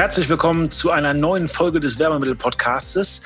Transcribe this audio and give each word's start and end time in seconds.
Herzlich 0.00 0.30
willkommen 0.30 0.70
zu 0.70 0.90
einer 0.90 1.12
neuen 1.12 1.46
Folge 1.46 1.78
des 1.78 1.98
Werbemittel-Podcastes. 1.98 3.20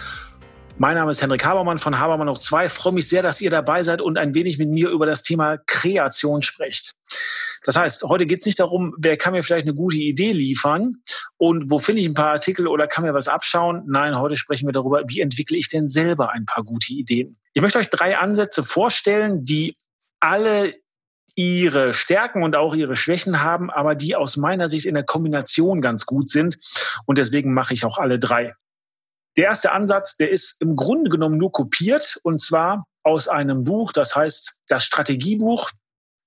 Mein 0.76 0.96
Name 0.96 1.12
ist 1.12 1.22
Hendrik 1.22 1.44
Habermann 1.44 1.78
von 1.78 2.00
Habermann 2.00 2.26
noch 2.26 2.38
2. 2.38 2.66
Ich 2.66 2.72
freue 2.72 2.92
mich 2.92 3.08
sehr, 3.08 3.22
dass 3.22 3.40
ihr 3.40 3.48
dabei 3.48 3.84
seid 3.84 4.02
und 4.02 4.18
ein 4.18 4.34
wenig 4.34 4.58
mit 4.58 4.70
mir 4.70 4.88
über 4.90 5.06
das 5.06 5.22
Thema 5.22 5.56
Kreation 5.68 6.42
sprecht. 6.42 6.96
Das 7.62 7.76
heißt, 7.76 8.02
heute 8.02 8.26
geht 8.26 8.40
es 8.40 8.46
nicht 8.46 8.58
darum, 8.58 8.92
wer 8.98 9.16
kann 9.16 9.34
mir 9.34 9.44
vielleicht 9.44 9.68
eine 9.68 9.76
gute 9.76 9.98
Idee 9.98 10.32
liefern 10.32 10.96
und 11.36 11.70
wo 11.70 11.78
finde 11.78 12.00
ich 12.00 12.08
ein 12.08 12.14
paar 12.14 12.32
Artikel 12.32 12.66
oder 12.66 12.88
kann 12.88 13.04
mir 13.04 13.14
was 13.14 13.28
abschauen. 13.28 13.84
Nein, 13.86 14.18
heute 14.18 14.34
sprechen 14.34 14.66
wir 14.66 14.72
darüber, 14.72 15.04
wie 15.06 15.20
entwickle 15.20 15.56
ich 15.56 15.68
denn 15.68 15.86
selber 15.86 16.32
ein 16.32 16.44
paar 16.44 16.64
gute 16.64 16.92
Ideen. 16.92 17.38
Ich 17.52 17.62
möchte 17.62 17.78
euch 17.78 17.88
drei 17.88 18.18
Ansätze 18.18 18.64
vorstellen, 18.64 19.44
die 19.44 19.76
alle 20.18 20.74
ihre 21.36 21.94
Stärken 21.94 22.42
und 22.42 22.56
auch 22.56 22.74
ihre 22.74 22.96
Schwächen 22.96 23.42
haben, 23.42 23.70
aber 23.70 23.94
die 23.94 24.16
aus 24.16 24.36
meiner 24.36 24.68
Sicht 24.68 24.86
in 24.86 24.94
der 24.94 25.04
Kombination 25.04 25.80
ganz 25.80 26.06
gut 26.06 26.28
sind. 26.28 26.58
Und 27.06 27.18
deswegen 27.18 27.54
mache 27.54 27.74
ich 27.74 27.84
auch 27.84 27.98
alle 27.98 28.18
drei. 28.18 28.54
Der 29.36 29.46
erste 29.46 29.72
Ansatz, 29.72 30.16
der 30.16 30.30
ist 30.30 30.60
im 30.60 30.76
Grunde 30.76 31.10
genommen 31.10 31.38
nur 31.38 31.50
kopiert 31.50 32.18
und 32.22 32.40
zwar 32.40 32.86
aus 33.02 33.28
einem 33.28 33.64
Buch, 33.64 33.92
das 33.92 34.14
heißt 34.14 34.60
das 34.68 34.84
Strategiebuch. 34.84 35.70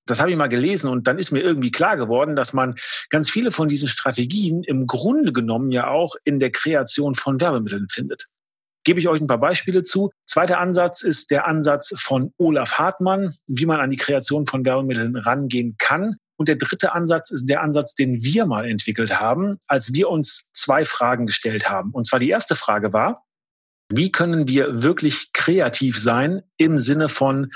Das 0.05 0.19
habe 0.19 0.31
ich 0.31 0.37
mal 0.37 0.47
gelesen 0.47 0.89
und 0.89 1.07
dann 1.07 1.17
ist 1.17 1.31
mir 1.31 1.41
irgendwie 1.41 1.71
klar 1.71 1.97
geworden, 1.97 2.35
dass 2.35 2.53
man 2.53 2.75
ganz 3.09 3.29
viele 3.29 3.51
von 3.51 3.67
diesen 3.67 3.89
Strategien 3.89 4.63
im 4.63 4.87
Grunde 4.87 5.33
genommen 5.33 5.71
ja 5.71 5.89
auch 5.89 6.15
in 6.23 6.39
der 6.39 6.51
Kreation 6.51 7.15
von 7.15 7.41
Werbemitteln 7.41 7.87
findet 7.89 8.27
gebe 8.87 9.01
ich 9.01 9.09
euch 9.09 9.19
ein 9.19 9.27
paar 9.27 9.37
Beispiele 9.37 9.83
zu. 9.83 10.11
Zweiter 10.25 10.59
Ansatz 10.59 11.01
ist 11.01 11.29
der 11.29 11.45
Ansatz 11.45 11.93
von 11.97 12.33
Olaf 12.37 12.79
Hartmann, 12.79 13.33
wie 13.45 13.65
man 13.65 13.81
an 13.81 13.89
die 13.89 13.97
Kreation 13.97 14.45
von 14.45 14.65
Werbemitteln 14.65 15.17
rangehen 15.17 15.75
kann. 15.77 16.15
Und 16.37 16.47
der 16.47 16.55
dritte 16.55 16.93
Ansatz 16.93 17.29
ist 17.29 17.49
der 17.49 17.61
Ansatz, 17.61 17.95
den 17.95 18.23
wir 18.23 18.45
mal 18.45 18.65
entwickelt 18.65 19.19
haben, 19.19 19.57
als 19.67 19.91
wir 19.91 20.07
uns 20.07 20.49
zwei 20.53 20.85
Fragen 20.85 21.25
gestellt 21.25 21.69
haben. 21.69 21.91
Und 21.91 22.07
zwar 22.07 22.19
die 22.19 22.29
erste 22.29 22.55
Frage 22.55 22.93
war, 22.93 23.25
wie 23.91 24.09
können 24.09 24.47
wir 24.47 24.83
wirklich 24.83 25.33
kreativ 25.33 25.99
sein 25.99 26.43
im 26.55 26.79
Sinne 26.79 27.09
von 27.09 27.51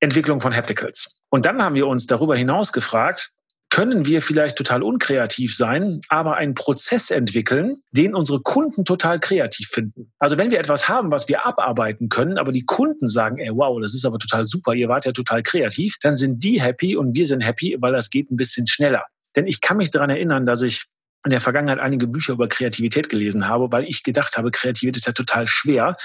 Entwicklung 0.00 0.40
von 0.40 0.56
Hapticals? 0.56 1.20
Und 1.28 1.44
dann 1.44 1.62
haben 1.62 1.74
wir 1.74 1.86
uns 1.86 2.06
darüber 2.06 2.34
hinaus 2.34 2.72
gefragt, 2.72 3.32
können 3.72 4.04
wir 4.04 4.20
vielleicht 4.20 4.58
total 4.58 4.82
unkreativ 4.82 5.56
sein, 5.56 6.00
aber 6.10 6.36
einen 6.36 6.52
Prozess 6.52 7.10
entwickeln, 7.10 7.78
den 7.90 8.14
unsere 8.14 8.42
Kunden 8.42 8.84
total 8.84 9.18
kreativ 9.18 9.68
finden. 9.68 10.12
Also 10.18 10.36
wenn 10.36 10.50
wir 10.50 10.60
etwas 10.60 10.90
haben, 10.90 11.10
was 11.10 11.26
wir 11.26 11.46
abarbeiten 11.46 12.10
können, 12.10 12.36
aber 12.36 12.52
die 12.52 12.66
Kunden 12.66 13.08
sagen, 13.08 13.38
ey, 13.38 13.48
wow, 13.50 13.80
das 13.80 13.94
ist 13.94 14.04
aber 14.04 14.18
total 14.18 14.44
super, 14.44 14.74
ihr 14.74 14.90
wart 14.90 15.06
ja 15.06 15.12
total 15.12 15.42
kreativ, 15.42 15.96
dann 16.02 16.18
sind 16.18 16.44
die 16.44 16.60
happy 16.60 16.96
und 16.96 17.16
wir 17.16 17.26
sind 17.26 17.40
happy, 17.40 17.78
weil 17.80 17.94
das 17.94 18.10
geht 18.10 18.30
ein 18.30 18.36
bisschen 18.36 18.66
schneller. 18.66 19.06
Denn 19.36 19.46
ich 19.46 19.62
kann 19.62 19.78
mich 19.78 19.88
daran 19.88 20.10
erinnern, 20.10 20.44
dass 20.44 20.60
ich 20.60 20.84
in 21.24 21.30
der 21.30 21.40
Vergangenheit 21.40 21.78
einige 21.78 22.08
Bücher 22.08 22.34
über 22.34 22.48
Kreativität 22.48 23.08
gelesen 23.08 23.48
habe, 23.48 23.72
weil 23.72 23.84
ich 23.84 24.02
gedacht 24.02 24.36
habe, 24.36 24.50
Kreativität 24.50 24.98
ist 24.98 25.06
ja 25.06 25.12
total 25.12 25.46
schwer. 25.46 25.96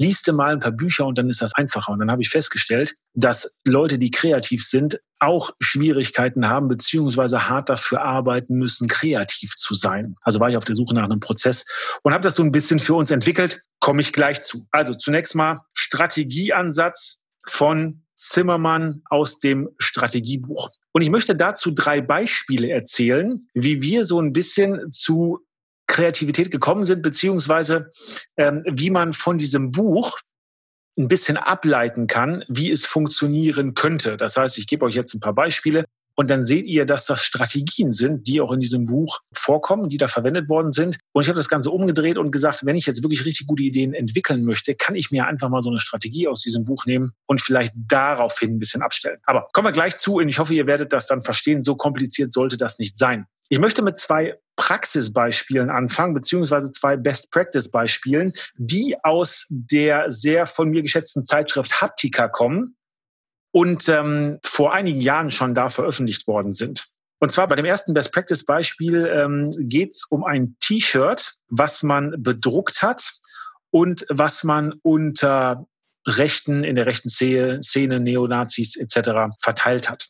Liest 0.00 0.26
du 0.26 0.32
mal 0.32 0.54
ein 0.54 0.60
paar 0.60 0.72
Bücher 0.72 1.04
und 1.04 1.18
dann 1.18 1.28
ist 1.28 1.42
das 1.42 1.54
einfacher. 1.54 1.92
Und 1.92 1.98
dann 1.98 2.10
habe 2.10 2.22
ich 2.22 2.30
festgestellt, 2.30 2.94
dass 3.12 3.58
Leute, 3.66 3.98
die 3.98 4.10
kreativ 4.10 4.64
sind, 4.64 4.98
auch 5.18 5.50
Schwierigkeiten 5.60 6.48
haben, 6.48 6.68
beziehungsweise 6.68 7.50
hart 7.50 7.68
dafür 7.68 8.00
arbeiten 8.00 8.54
müssen, 8.54 8.88
kreativ 8.88 9.56
zu 9.56 9.74
sein. 9.74 10.16
Also 10.22 10.40
war 10.40 10.48
ich 10.48 10.56
auf 10.56 10.64
der 10.64 10.74
Suche 10.74 10.94
nach 10.94 11.04
einem 11.04 11.20
Prozess 11.20 11.66
und 12.02 12.14
habe 12.14 12.22
das 12.22 12.36
so 12.36 12.42
ein 12.42 12.50
bisschen 12.50 12.78
für 12.78 12.94
uns 12.94 13.10
entwickelt. 13.10 13.60
Komme 13.78 14.00
ich 14.00 14.14
gleich 14.14 14.42
zu. 14.42 14.66
Also 14.70 14.94
zunächst 14.94 15.34
mal 15.34 15.60
Strategieansatz 15.74 17.20
von 17.46 18.02
Zimmermann 18.16 19.02
aus 19.10 19.38
dem 19.38 19.68
Strategiebuch. 19.78 20.70
Und 20.92 21.02
ich 21.02 21.10
möchte 21.10 21.36
dazu 21.36 21.72
drei 21.72 22.00
Beispiele 22.00 22.70
erzählen, 22.70 23.46
wie 23.52 23.82
wir 23.82 24.06
so 24.06 24.18
ein 24.18 24.32
bisschen 24.32 24.90
zu 24.90 25.40
Kreativität 25.90 26.50
gekommen 26.50 26.84
sind, 26.84 27.02
beziehungsweise 27.02 27.90
ähm, 28.36 28.62
wie 28.66 28.90
man 28.90 29.12
von 29.12 29.36
diesem 29.36 29.72
Buch 29.72 30.18
ein 30.98 31.08
bisschen 31.08 31.36
ableiten 31.36 32.06
kann, 32.06 32.44
wie 32.48 32.70
es 32.70 32.86
funktionieren 32.86 33.74
könnte. 33.74 34.16
Das 34.16 34.36
heißt, 34.36 34.56
ich 34.58 34.66
gebe 34.66 34.84
euch 34.84 34.94
jetzt 34.94 35.14
ein 35.14 35.20
paar 35.20 35.34
Beispiele 35.34 35.84
und 36.14 36.30
dann 36.30 36.44
seht 36.44 36.66
ihr, 36.66 36.86
dass 36.86 37.06
das 37.06 37.24
Strategien 37.24 37.92
sind, 37.92 38.26
die 38.26 38.40
auch 38.40 38.52
in 38.52 38.60
diesem 38.60 38.86
Buch 38.86 39.20
vorkommen, 39.50 39.88
die 39.88 39.96
da 39.96 40.06
verwendet 40.06 40.48
worden 40.48 40.70
sind. 40.70 40.98
Und 41.10 41.22
ich 41.22 41.28
habe 41.28 41.36
das 41.36 41.48
Ganze 41.48 41.72
umgedreht 41.72 42.18
und 42.18 42.30
gesagt, 42.30 42.64
wenn 42.64 42.76
ich 42.76 42.86
jetzt 42.86 43.02
wirklich 43.02 43.24
richtig 43.24 43.48
gute 43.48 43.64
Ideen 43.64 43.94
entwickeln 43.94 44.44
möchte, 44.44 44.76
kann 44.76 44.94
ich 44.94 45.10
mir 45.10 45.26
einfach 45.26 45.48
mal 45.48 45.60
so 45.60 45.70
eine 45.70 45.80
Strategie 45.80 46.28
aus 46.28 46.42
diesem 46.42 46.64
Buch 46.64 46.86
nehmen 46.86 47.14
und 47.26 47.40
vielleicht 47.40 47.72
daraufhin 47.74 48.52
ein 48.54 48.58
bisschen 48.60 48.80
abstellen. 48.80 49.18
Aber 49.24 49.48
kommen 49.52 49.66
wir 49.66 49.72
gleich 49.72 49.98
zu 49.98 50.18
und 50.18 50.28
ich 50.28 50.38
hoffe, 50.38 50.54
ihr 50.54 50.68
werdet 50.68 50.92
das 50.92 51.06
dann 51.06 51.20
verstehen. 51.20 51.62
So 51.62 51.74
kompliziert 51.74 52.32
sollte 52.32 52.56
das 52.56 52.78
nicht 52.78 52.96
sein. 52.96 53.26
Ich 53.48 53.58
möchte 53.58 53.82
mit 53.82 53.98
zwei 53.98 54.38
Praxisbeispielen 54.54 55.68
anfangen, 55.68 56.14
beziehungsweise 56.14 56.70
zwei 56.70 56.96
Best-Practice-Beispielen, 56.96 58.32
die 58.56 59.02
aus 59.02 59.46
der 59.50 60.12
sehr 60.12 60.46
von 60.46 60.70
mir 60.70 60.82
geschätzten 60.82 61.24
Zeitschrift 61.24 61.80
Haptika 61.80 62.28
kommen 62.28 62.76
und 63.52 63.88
ähm, 63.88 64.38
vor 64.44 64.72
einigen 64.72 65.00
Jahren 65.00 65.32
schon 65.32 65.56
da 65.56 65.70
veröffentlicht 65.70 66.28
worden 66.28 66.52
sind. 66.52 66.86
Und 67.20 67.30
zwar 67.30 67.46
bei 67.48 67.54
dem 67.54 67.66
ersten 67.66 67.92
Best 67.92 68.12
Practice 68.12 68.44
Beispiel 68.44 69.06
ähm, 69.06 69.50
geht 69.68 69.90
es 69.92 70.06
um 70.08 70.24
ein 70.24 70.56
T-Shirt, 70.60 71.34
was 71.48 71.82
man 71.82 72.14
bedruckt 72.22 72.82
hat 72.82 73.12
und 73.70 74.06
was 74.08 74.42
man 74.42 74.74
unter 74.82 75.66
Rechten 76.06 76.64
in 76.64 76.74
der 76.74 76.86
rechten 76.86 77.10
Szene, 77.10 78.00
Neonazis 78.00 78.74
etc. 78.76 79.34
verteilt 79.38 79.90
hat. 79.90 80.06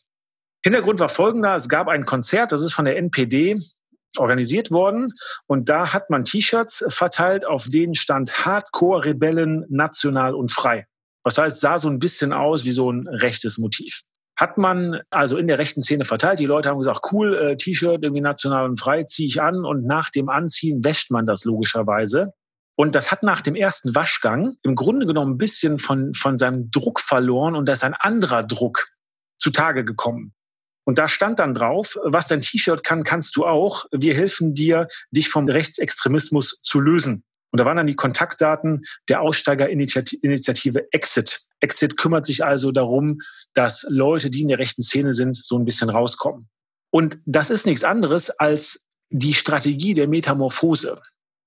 Hintergrund 0.63 0.99
war 0.99 1.09
folgender, 1.09 1.55
es 1.55 1.67
gab 1.67 1.89
ein 1.89 2.05
Konzert, 2.05 2.53
das 2.53 2.61
ist 2.61 2.73
von 2.73 2.85
der 2.85 2.97
NPD 2.97 3.59
organisiert 4.17 4.71
worden 4.71 5.07
und 5.47 5.67
da 5.67 5.91
hat 5.91 6.09
man 6.09 6.23
T-Shirts 6.23 6.85
verteilt, 6.87 7.45
auf 7.45 7.67
denen 7.67 7.95
stand 7.95 8.45
Hardcore 8.45 9.05
Rebellen 9.05 9.65
national 9.69 10.33
und 10.33 10.51
frei. 10.51 10.85
Das 11.23 11.37
heißt, 11.37 11.59
sah 11.59 11.77
so 11.77 11.89
ein 11.89 11.99
bisschen 11.99 12.31
aus 12.31 12.63
wie 12.63 12.71
so 12.71 12.91
ein 12.91 13.07
rechtes 13.07 13.57
Motiv. 13.57 14.03
Hat 14.41 14.57
man 14.57 15.01
also 15.11 15.37
in 15.37 15.45
der 15.45 15.59
rechten 15.59 15.83
Szene 15.83 16.03
verteilt. 16.03 16.39
Die 16.39 16.47
Leute 16.47 16.69
haben 16.69 16.79
gesagt, 16.79 17.01
cool, 17.11 17.35
äh, 17.35 17.57
T-Shirt, 17.57 17.99
irgendwie 18.01 18.21
national 18.21 18.65
und 18.65 18.79
frei, 18.79 19.03
ziehe 19.03 19.27
ich 19.27 19.39
an. 19.39 19.63
Und 19.65 19.85
nach 19.85 20.09
dem 20.09 20.29
Anziehen 20.29 20.83
wäscht 20.83 21.11
man 21.11 21.27
das 21.27 21.45
logischerweise. 21.45 22.33
Und 22.75 22.95
das 22.95 23.11
hat 23.11 23.21
nach 23.21 23.41
dem 23.41 23.53
ersten 23.53 23.93
Waschgang 23.93 24.55
im 24.63 24.73
Grunde 24.73 25.05
genommen 25.05 25.33
ein 25.33 25.37
bisschen 25.37 25.77
von, 25.77 26.15
von 26.15 26.39
seinem 26.39 26.71
Druck 26.71 27.01
verloren 27.01 27.55
und 27.55 27.67
da 27.67 27.73
ist 27.73 27.83
ein 27.83 27.93
anderer 27.93 28.41
Druck 28.41 28.87
zutage 29.37 29.85
gekommen. 29.85 30.33
Und 30.85 30.97
da 30.97 31.07
stand 31.07 31.37
dann 31.37 31.53
drauf, 31.53 31.99
was 32.03 32.25
dein 32.25 32.41
T-Shirt 32.41 32.83
kann, 32.83 33.03
kannst 33.03 33.35
du 33.35 33.45
auch. 33.45 33.85
Wir 33.91 34.15
helfen 34.15 34.55
dir, 34.55 34.87
dich 35.11 35.29
vom 35.29 35.47
Rechtsextremismus 35.47 36.61
zu 36.63 36.79
lösen. 36.79 37.23
Und 37.51 37.59
da 37.59 37.65
waren 37.65 37.77
dann 37.77 37.87
die 37.87 37.95
Kontaktdaten 37.95 38.83
der 39.09 39.21
Aussteigerinitiative 39.21 40.87
Exit. 40.91 41.41
Exit 41.59 41.97
kümmert 41.97 42.25
sich 42.25 42.43
also 42.43 42.71
darum, 42.71 43.19
dass 43.53 43.85
Leute, 43.89 44.29
die 44.29 44.41
in 44.41 44.47
der 44.47 44.59
rechten 44.59 44.81
Szene 44.81 45.13
sind, 45.13 45.35
so 45.35 45.57
ein 45.57 45.65
bisschen 45.65 45.89
rauskommen. 45.89 46.49
Und 46.91 47.19
das 47.25 47.49
ist 47.49 47.65
nichts 47.65 47.83
anderes 47.83 48.29
als 48.29 48.87
die 49.09 49.33
Strategie 49.33 49.93
der 49.93 50.07
Metamorphose. 50.07 51.01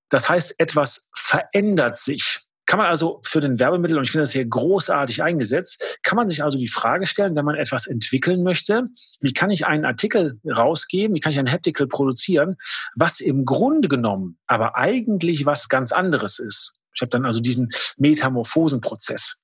Das 0.09 0.29
heißt, 0.29 0.55
etwas 0.59 1.09
verändert 1.15 1.97
sich. 1.97 2.39
Kann 2.65 2.79
man 2.79 2.87
also 2.87 3.19
für 3.23 3.39
den 3.39 3.59
Werbemittel, 3.59 3.97
und 3.97 4.03
ich 4.03 4.11
finde 4.11 4.23
das 4.23 4.31
hier 4.31 4.45
großartig 4.45 5.21
eingesetzt, 5.21 5.99
kann 6.03 6.15
man 6.15 6.27
sich 6.27 6.43
also 6.43 6.57
die 6.57 6.67
Frage 6.67 7.05
stellen, 7.05 7.35
wenn 7.35 7.45
man 7.45 7.55
etwas 7.55 7.87
entwickeln 7.87 8.43
möchte, 8.43 8.87
wie 9.21 9.33
kann 9.33 9.51
ich 9.51 9.67
einen 9.67 9.85
Artikel 9.85 10.39
rausgeben, 10.45 11.15
wie 11.15 11.19
kann 11.19 11.31
ich 11.31 11.39
ein 11.39 11.51
Haptical 11.51 11.87
produzieren, 11.87 12.55
was 12.95 13.19
im 13.19 13.45
Grunde 13.45 13.87
genommen 13.87 14.37
aber 14.47 14.75
eigentlich 14.75 15.45
was 15.45 15.69
ganz 15.69 15.91
anderes 15.91 16.39
ist. 16.39 16.79
Ich 16.93 17.01
habe 17.01 17.09
dann 17.09 17.25
also 17.25 17.41
diesen 17.41 17.69
Metamorphosenprozess. 17.97 19.41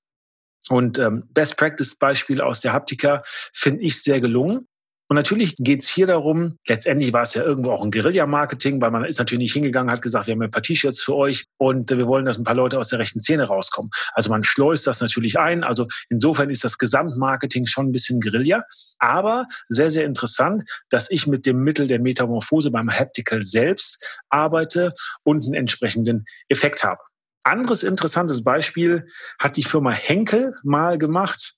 Und 0.70 1.00
ähm, 1.00 1.28
Best 1.34 1.58
Practice 1.58 1.96
Beispiel 1.96 2.42
aus 2.42 2.62
der 2.62 2.74
Haptika 2.74 3.24
finde 3.26 3.84
ich 3.84 4.02
sehr 4.02 4.22
gelungen. 4.22 4.68
Und 5.12 5.18
natürlich 5.18 5.58
geht 5.58 5.82
es 5.82 5.90
hier 5.90 6.08
darum, 6.08 6.58
letztendlich 6.66 7.12
war 7.12 7.24
es 7.24 7.34
ja 7.34 7.44
irgendwo 7.44 7.72
auch 7.72 7.84
ein 7.84 7.92
Guerilla-Marketing, 7.92 8.82
weil 8.82 8.92
man 8.92 9.04
ist 9.04 9.20
natürlich 9.20 9.42
nicht 9.42 9.52
hingegangen, 9.52 9.92
hat 9.92 10.02
gesagt, 10.02 10.28
wir 10.28 10.32
haben 10.32 10.42
ein 10.42 10.52
paar 10.52 10.62
T-Shirts 10.62 11.02
für 11.02 11.18
euch 11.18 11.48
und 11.58 11.92
wir 11.92 12.08
wollen, 12.08 12.24
dass 12.24 12.38
ein 12.38 12.46
paar 12.46 12.56
Leute 12.56 12.80
aus 12.80 12.88
der 12.88 13.00
rechten 13.00 13.20
Szene 13.20 13.44
rauskommen. 13.44 13.92
Also 14.14 14.30
man 14.30 14.42
schleust 14.44 14.88
das 14.88 15.02
natürlich 15.02 15.38
ein. 15.38 15.66
Also 15.66 15.88
insofern 16.08 16.50
ist 16.50 16.64
das 16.64 16.78
Gesamtmarketing 16.78 17.68
schon 17.68 17.88
ein 17.88 17.92
bisschen 17.92 18.22
Guerilla. 18.22 18.64
Aber 19.00 19.48
sehr, 19.68 19.90
sehr 19.90 20.06
interessant, 20.06 20.64
dass 20.90 21.12
ich 21.12 21.28
mit 21.28 21.46
dem 21.46 21.62
Mittel 21.62 21.88
der 21.88 22.00
Metamorphose 22.00 22.72
beim 22.72 22.90
Haptical 22.90 23.44
selbst 23.44 24.22
arbeite 24.30 24.94
und 25.26 25.44
einen 25.44 25.56
entsprechenden 25.56 26.24
Effekt 26.48 26.86
habe. 26.86 27.02
Anderes 27.44 27.84
interessantes 27.84 28.46
Beispiel 28.46 29.08
hat 29.40 29.58
die 29.58 29.64
Firma 29.64 29.92
Henkel 29.92 30.56
mal 30.64 30.98
gemacht. 30.98 31.56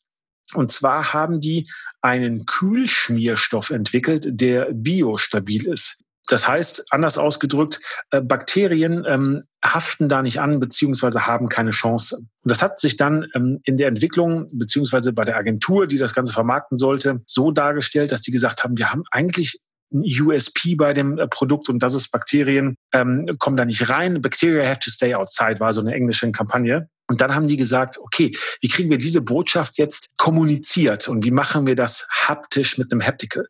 Und 0.54 0.72
zwar 0.72 1.14
haben 1.14 1.40
die 1.40 1.70
einen 2.02 2.46
Kühlschmierstoff 2.46 3.70
entwickelt, 3.70 4.28
der 4.30 4.70
biostabil 4.74 5.68
ist. 5.68 6.04
Das 6.28 6.48
heißt, 6.48 6.86
anders 6.92 7.18
ausgedrückt, 7.18 7.80
äh, 8.12 8.22
Bakterien 8.22 9.04
ähm, 9.08 9.44
haften 9.64 10.08
da 10.08 10.22
nicht 10.22 10.40
an, 10.40 10.60
beziehungsweise 10.60 11.28
haben 11.28 11.50
keine 11.50 11.72
Chance. 11.72 12.18
Und 12.18 12.52
das 12.52 12.62
hat 12.62 12.80
sich 12.80 12.96
dann 12.96 13.28
ähm, 13.36 13.60
in 13.66 13.76
der 13.76 13.90
Entwicklung, 13.90 14.48
beziehungsweise 14.54 15.12
bei 15.12 15.26
der 15.26 15.36
Agentur, 15.36 15.86
die 15.86 15.98
das 15.98 16.14
Ganze 16.14 16.32
vermarkten 16.32 16.78
sollte, 16.78 17.22
so 17.26 17.52
dargestellt, 17.52 18.12
dass 18.12 18.22
die 18.22 18.32
gesagt 18.32 18.64
haben, 18.64 18.78
wir 18.78 18.92
haben 18.92 19.04
eigentlich 19.12 19.60
ein 19.94 20.04
USP 20.04 20.76
bei 20.76 20.94
dem 20.94 21.18
äh, 21.20 21.28
Produkt 21.28 21.70
und 21.70 21.80
das 21.84 21.94
ist 21.94 22.10
Bakterien 22.10 22.76
ähm, 22.94 23.28
kommen 23.38 23.58
da 23.58 23.66
nicht 23.66 23.90
rein. 23.90 24.22
Bacteria 24.22 24.68
have 24.68 24.80
to 24.80 24.90
stay 24.90 25.14
outside 25.14 25.60
war 25.60 25.74
so 25.74 25.82
eine 25.82 25.94
englische 25.94 26.32
Kampagne. 26.32 26.90
Und 27.14 27.22
dann 27.22 27.36
haben 27.36 27.48
die 27.48 27.58
gesagt, 27.58 28.00
okay, 28.00 28.36
wie 28.60 28.70
kriegen 28.70 28.90
wir 28.90 28.98
diese 28.98 29.22
Botschaft 29.22 29.78
jetzt 29.78 30.18
kommuniziert 30.18 31.08
und 31.08 31.24
wie 31.24 31.30
machen 31.30 31.68
wir 31.68 31.76
das 31.76 32.08
haptisch 32.10 32.80
mit 32.80 32.92
einem 32.92 33.06
Haptical? 33.06 33.44
Und 33.44 33.50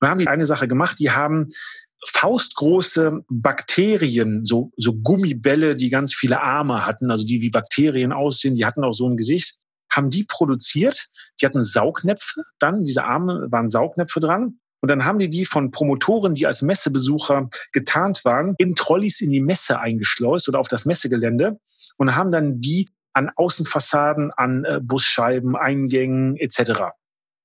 dann 0.00 0.10
haben 0.10 0.18
die 0.18 0.26
eine 0.26 0.44
Sache 0.44 0.66
gemacht, 0.66 0.98
die 0.98 1.12
haben 1.12 1.46
faustgroße 2.08 3.20
Bakterien, 3.28 4.44
so, 4.44 4.72
so 4.76 4.92
Gummibälle, 4.92 5.76
die 5.76 5.88
ganz 5.88 6.14
viele 6.14 6.42
Arme 6.42 6.84
hatten, 6.84 7.12
also 7.12 7.24
die 7.24 7.40
wie 7.42 7.50
Bakterien 7.50 8.12
aussehen, 8.12 8.56
die 8.56 8.66
hatten 8.66 8.82
auch 8.82 8.92
so 8.92 9.08
ein 9.08 9.16
Gesicht, 9.16 9.54
haben 9.88 10.10
die 10.10 10.24
produziert. 10.24 11.06
Die 11.40 11.46
hatten 11.46 11.62
Saugnäpfe 11.62 12.42
dann, 12.58 12.84
diese 12.84 13.04
Arme 13.04 13.46
waren 13.52 13.70
Saugnäpfe 13.70 14.18
dran. 14.18 14.58
Und 14.80 14.90
dann 14.90 15.04
haben 15.04 15.20
die 15.20 15.28
die 15.28 15.44
von 15.44 15.70
Promotoren, 15.70 16.34
die 16.34 16.44
als 16.44 16.62
Messebesucher 16.62 17.48
getarnt 17.72 18.24
waren, 18.24 18.56
in 18.58 18.74
Trolleys 18.74 19.20
in 19.20 19.30
die 19.30 19.40
Messe 19.40 19.78
eingeschleust 19.78 20.48
oder 20.48 20.58
auf 20.58 20.68
das 20.68 20.84
Messegelände 20.84 21.60
und 21.96 22.14
haben 22.14 22.30
dann 22.30 22.60
die 22.60 22.88
an 23.16 23.30
Außenfassaden, 23.34 24.30
an 24.36 24.64
äh, 24.64 24.78
Busscheiben, 24.82 25.56
Eingängen 25.56 26.36
etc. 26.36 26.92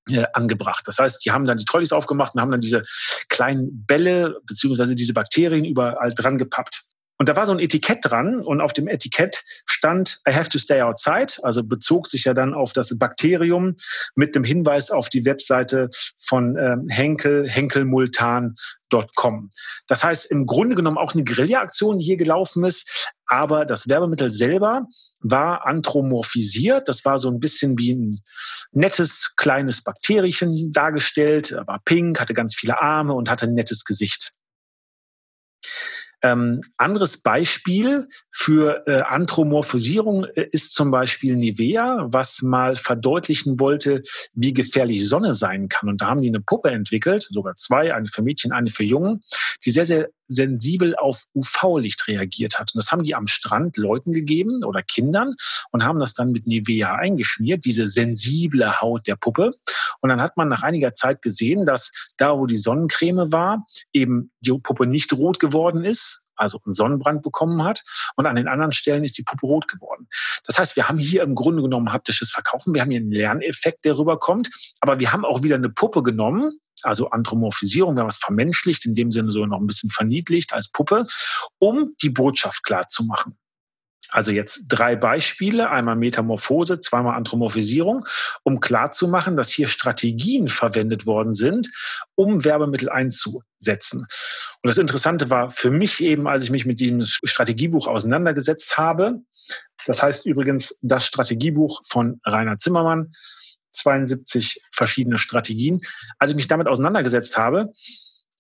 Äh, 0.10 0.26
angebracht. 0.34 0.84
Das 0.86 1.00
heißt, 1.00 1.24
die 1.24 1.32
haben 1.32 1.46
dann 1.46 1.58
die 1.58 1.64
Trolleys 1.64 1.94
aufgemacht 1.94 2.36
und 2.36 2.42
haben 2.42 2.52
dann 2.52 2.60
diese 2.60 2.82
kleinen 3.30 3.86
Bälle 3.86 4.42
beziehungsweise 4.46 4.96
diese 4.96 5.14
Bakterien 5.14 5.64
überall 5.64 6.10
dran 6.10 6.38
gepappt. 6.38 6.84
Und 7.22 7.30
da 7.30 7.36
war 7.36 7.46
so 7.46 7.52
ein 7.52 7.60
Etikett 7.60 8.00
dran 8.02 8.42
und 8.42 8.62
auf 8.62 8.74
dem 8.74 8.88
Etikett 8.88 9.44
stand 9.68 10.18
I 10.28 10.34
have 10.34 10.50
to 10.50 10.58
stay 10.58 10.82
outside, 10.82 11.32
also 11.44 11.62
bezog 11.62 12.08
sich 12.08 12.24
ja 12.24 12.34
dann 12.34 12.56
auf 12.56 12.74
das 12.74 12.98
Bakterium 12.98 13.76
mit 14.16 14.34
dem 14.34 14.44
Hinweis 14.44 14.90
auf 14.90 15.08
die 15.08 15.24
Webseite 15.24 15.92
von 16.18 16.58
äh, 16.58 16.78
Henkel, 16.90 17.48
henkelmultan.com. 17.48 19.52
Das 19.86 20.04
heißt 20.04 20.32
im 20.32 20.48
Grunde 20.48 20.76
genommen 20.76 20.98
auch 20.98 21.14
eine 21.14 21.24
Guerilla-Aktion, 21.24 22.00
die 22.00 22.06
hier 22.06 22.18
gelaufen 22.18 22.64
ist, 22.64 23.12
aber 23.28 23.66
das 23.66 23.88
Werbemittel 23.88 24.32
selber 24.32 24.88
war 25.20 25.68
anthropomorphisiert. 25.68 26.88
Das 26.88 27.06
war 27.06 27.20
so 27.20 27.30
ein 27.30 27.40
bisschen 27.40 27.78
wie 27.78 27.94
ein 27.94 28.24
nettes 28.72 29.36
kleines 29.36 29.84
Bakterien 29.84 30.72
dargestellt, 30.72 31.56
war 31.68 31.82
pink, 31.86 32.20
hatte 32.20 32.34
ganz 32.34 32.56
viele 32.56 32.82
Arme 32.82 33.14
und 33.14 33.30
hatte 33.30 33.46
ein 33.46 33.54
nettes 33.54 33.86
Gesicht. 33.86 34.34
Ähm, 36.24 36.62
anderes 36.78 37.18
Beispiel 37.22 38.08
für 38.32 38.84
äh, 38.88 39.02
Anthropomorphisierung 39.02 40.26
äh, 40.26 40.48
ist 40.52 40.74
zum 40.74 40.92
Beispiel 40.92 41.36
Nivea, 41.36 42.08
was 42.12 42.42
mal 42.42 42.76
verdeutlichen 42.76 43.60
wollte, 43.60 44.04
wie 44.34 44.54
gefährlich 44.54 45.08
Sonne 45.08 45.34
sein 45.34 45.68
kann. 45.68 45.90
Und 45.90 46.02
da 46.02 46.08
haben 46.08 46.22
die 46.22 46.28
eine 46.28 46.42
Puppe 46.42 46.70
entwickelt, 46.70 47.28
sogar 47.30 47.56
zwei, 47.56 47.94
eine 47.94 48.08
für 48.08 48.22
Mädchen, 48.22 48.52
eine 48.52 48.70
für 48.70 48.84
Jungen, 48.84 49.22
die 49.66 49.72
sehr, 49.72 49.86
sehr 49.86 50.10
sensibel 50.34 50.96
auf 50.96 51.26
UV-Licht 51.34 52.08
reagiert 52.08 52.60
hat. 52.60 52.72
Und 52.74 52.80
das 52.84 52.92
haben 52.92 53.04
die 53.04 53.16
am 53.16 53.28
Strand 53.28 53.78
Leuten 53.78 54.12
gegeben 54.12 54.64
oder 54.64 54.82
Kindern 54.82 55.36
und 55.72 55.84
haben 55.84 56.00
das 56.00 56.14
dann 56.14 56.32
mit 56.32 56.48
Nivea 56.48 56.96
eingeschmiert, 56.96 57.66
diese 57.66 57.88
sensible 57.88 58.82
Haut 58.82 59.08
der 59.08 59.16
Puppe. 59.16 59.54
Und 60.02 60.10
dann 60.10 60.22
hat 60.22 60.38
man 60.38 60.48
nach 60.48 60.64
einiger 60.64 60.94
Zeit 60.94 61.22
gesehen, 61.22 61.66
dass 61.66 61.92
da, 62.18 62.38
wo 62.38 62.46
die 62.46 62.58
Sonnencreme 62.58 63.32
war, 63.32 63.66
eben 63.94 64.32
die 64.40 64.52
Puppe 64.52 64.88
nicht 64.88 65.14
rot 65.14 65.40
geworden 65.40 65.84
ist, 65.84 66.26
also 66.36 66.60
einen 66.66 66.74
Sonnenbrand 66.74 67.22
bekommen 67.22 67.64
hat. 67.64 67.84
Und 68.16 68.26
an 68.26 68.36
den 68.36 68.48
anderen 68.48 68.72
Stellen 68.72 69.04
ist 69.04 69.18
die 69.18 69.24
Puppe 69.24 69.46
rot 69.46 69.68
geworden. 69.68 70.08
Das 70.46 70.58
heißt, 70.58 70.76
wir 70.76 70.90
haben 70.90 70.98
hier 70.98 71.24
im 71.24 71.36
Grunde 71.36 71.62
genommen 71.62 71.94
haptisches 71.94 72.32
Verkaufen. 72.32 72.74
Wir 72.74 72.82
haben 72.82 72.92
hier 72.92 73.00
einen 73.00 73.12
Lerneffekt, 73.12 73.86
der 73.86 73.98
rüberkommt. 73.98 74.50
Aber 74.82 75.00
wir 75.00 75.14
haben 75.14 75.24
auch 75.24 75.44
wieder 75.44 75.56
eine 75.56 75.70
Puppe 75.70 76.02
genommen, 76.02 76.60
also 76.84 77.10
Anthropomorphisierung, 77.10 77.98
haben 77.98 78.08
was 78.08 78.18
vermenschlicht, 78.18 78.86
in 78.86 78.96
dem 78.96 79.12
Sinne 79.12 79.32
so 79.32 79.46
noch 79.46 79.60
ein 79.60 79.68
bisschen 79.68 79.90
verniedlicht 79.90 80.54
als 80.54 80.70
Puppe, 80.70 81.06
um 81.60 81.96
die 82.02 82.10
Botschaft 82.10 82.64
klar 82.64 82.88
zu 82.88 83.04
machen. 83.04 83.38
Also 84.12 84.32
jetzt 84.32 84.66
drei 84.68 84.98
Beispiele, 84.98 85.70
einmal 85.70 85.96
Metamorphose, 85.96 86.82
zweimal 86.82 87.16
Anthropomorphisierung, 87.16 88.06
um 88.44 88.60
klarzumachen, 88.60 89.38
dass 89.38 89.50
hier 89.50 89.68
Strategien 89.68 90.50
verwendet 90.50 91.06
worden 91.06 91.34
sind, 91.34 91.70
um 92.16 92.44
Werbemittel 92.44 92.90
einzusetzen. 92.90 94.00
Und 94.00 94.68
das 94.68 94.78
Interessante 94.78 95.30
war 95.30 95.50
für 95.50 95.72
mich 95.72 96.04
eben, 96.04 96.28
als 96.28 96.44
ich 96.44 96.50
mich 96.50 96.66
mit 96.66 96.82
diesem 96.82 97.02
Strategiebuch 97.02 97.88
auseinandergesetzt 97.88 98.78
habe, 98.78 99.22
das 99.86 100.04
heißt 100.04 100.26
übrigens 100.26 100.78
das 100.82 101.06
Strategiebuch 101.06 101.82
von 101.88 102.20
Rainer 102.26 102.58
Zimmermann, 102.58 103.12
72 103.74 104.62
verschiedene 104.72 105.18
Strategien. 105.18 105.82
Als 106.20 106.32
ich 106.32 106.36
mich 106.36 106.48
damit 106.48 106.68
auseinandergesetzt 106.68 107.38
habe, 107.38 107.72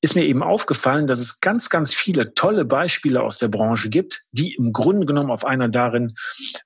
ist 0.01 0.15
mir 0.15 0.25
eben 0.25 0.41
aufgefallen, 0.41 1.05
dass 1.05 1.19
es 1.19 1.41
ganz, 1.41 1.69
ganz 1.69 1.93
viele 1.93 2.33
tolle 2.33 2.65
Beispiele 2.65 3.21
aus 3.21 3.37
der 3.37 3.49
Branche 3.49 3.89
gibt, 3.89 4.23
die 4.31 4.55
im 4.55 4.73
Grunde 4.73 5.05
genommen 5.05 5.29
auf 5.29 5.45
einer 5.45 5.69
darin 5.69 6.15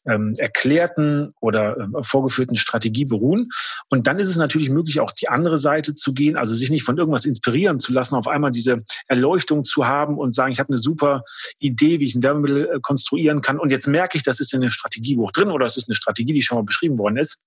ähm, 0.05 0.33
erklärten 0.37 1.33
oder 1.41 1.77
ähm, 1.77 1.97
vorgeführten 2.01 2.55
Strategie 2.55 3.03
beruhen. 3.03 3.49
Und 3.89 4.07
dann 4.07 4.19
ist 4.19 4.29
es 4.29 4.37
natürlich 4.37 4.69
möglich, 4.69 5.01
auch 5.01 5.11
die 5.11 5.27
andere 5.27 5.57
Seite 5.57 5.93
zu 5.93 6.13
gehen, 6.13 6.37
also 6.37 6.55
sich 6.55 6.69
nicht 6.69 6.83
von 6.83 6.97
irgendwas 6.97 7.25
inspirieren 7.25 7.79
zu 7.79 7.91
lassen, 7.91 8.15
auf 8.15 8.29
einmal 8.29 8.51
diese 8.51 8.83
Erleuchtung 9.07 9.65
zu 9.65 9.85
haben 9.85 10.17
und 10.17 10.33
sagen, 10.33 10.53
ich 10.53 10.59
habe 10.59 10.69
eine 10.69 10.77
super 10.77 11.23
Idee, 11.59 11.99
wie 11.99 12.05
ich 12.05 12.15
ein 12.15 12.23
Werbemittel 12.23 12.69
äh, 12.69 12.79
konstruieren 12.81 13.41
kann. 13.41 13.59
Und 13.59 13.73
jetzt 13.73 13.87
merke 13.87 14.17
ich, 14.17 14.23
das 14.23 14.39
ist 14.39 14.53
in 14.53 14.61
dem 14.61 14.69
Strategiebuch 14.69 15.33
drin 15.33 15.51
oder 15.51 15.65
es 15.65 15.75
ist 15.75 15.89
eine 15.89 15.95
Strategie, 15.95 16.31
die 16.31 16.41
schon 16.41 16.57
mal 16.57 16.63
beschrieben 16.63 16.97
worden 16.99 17.17
ist 17.17 17.41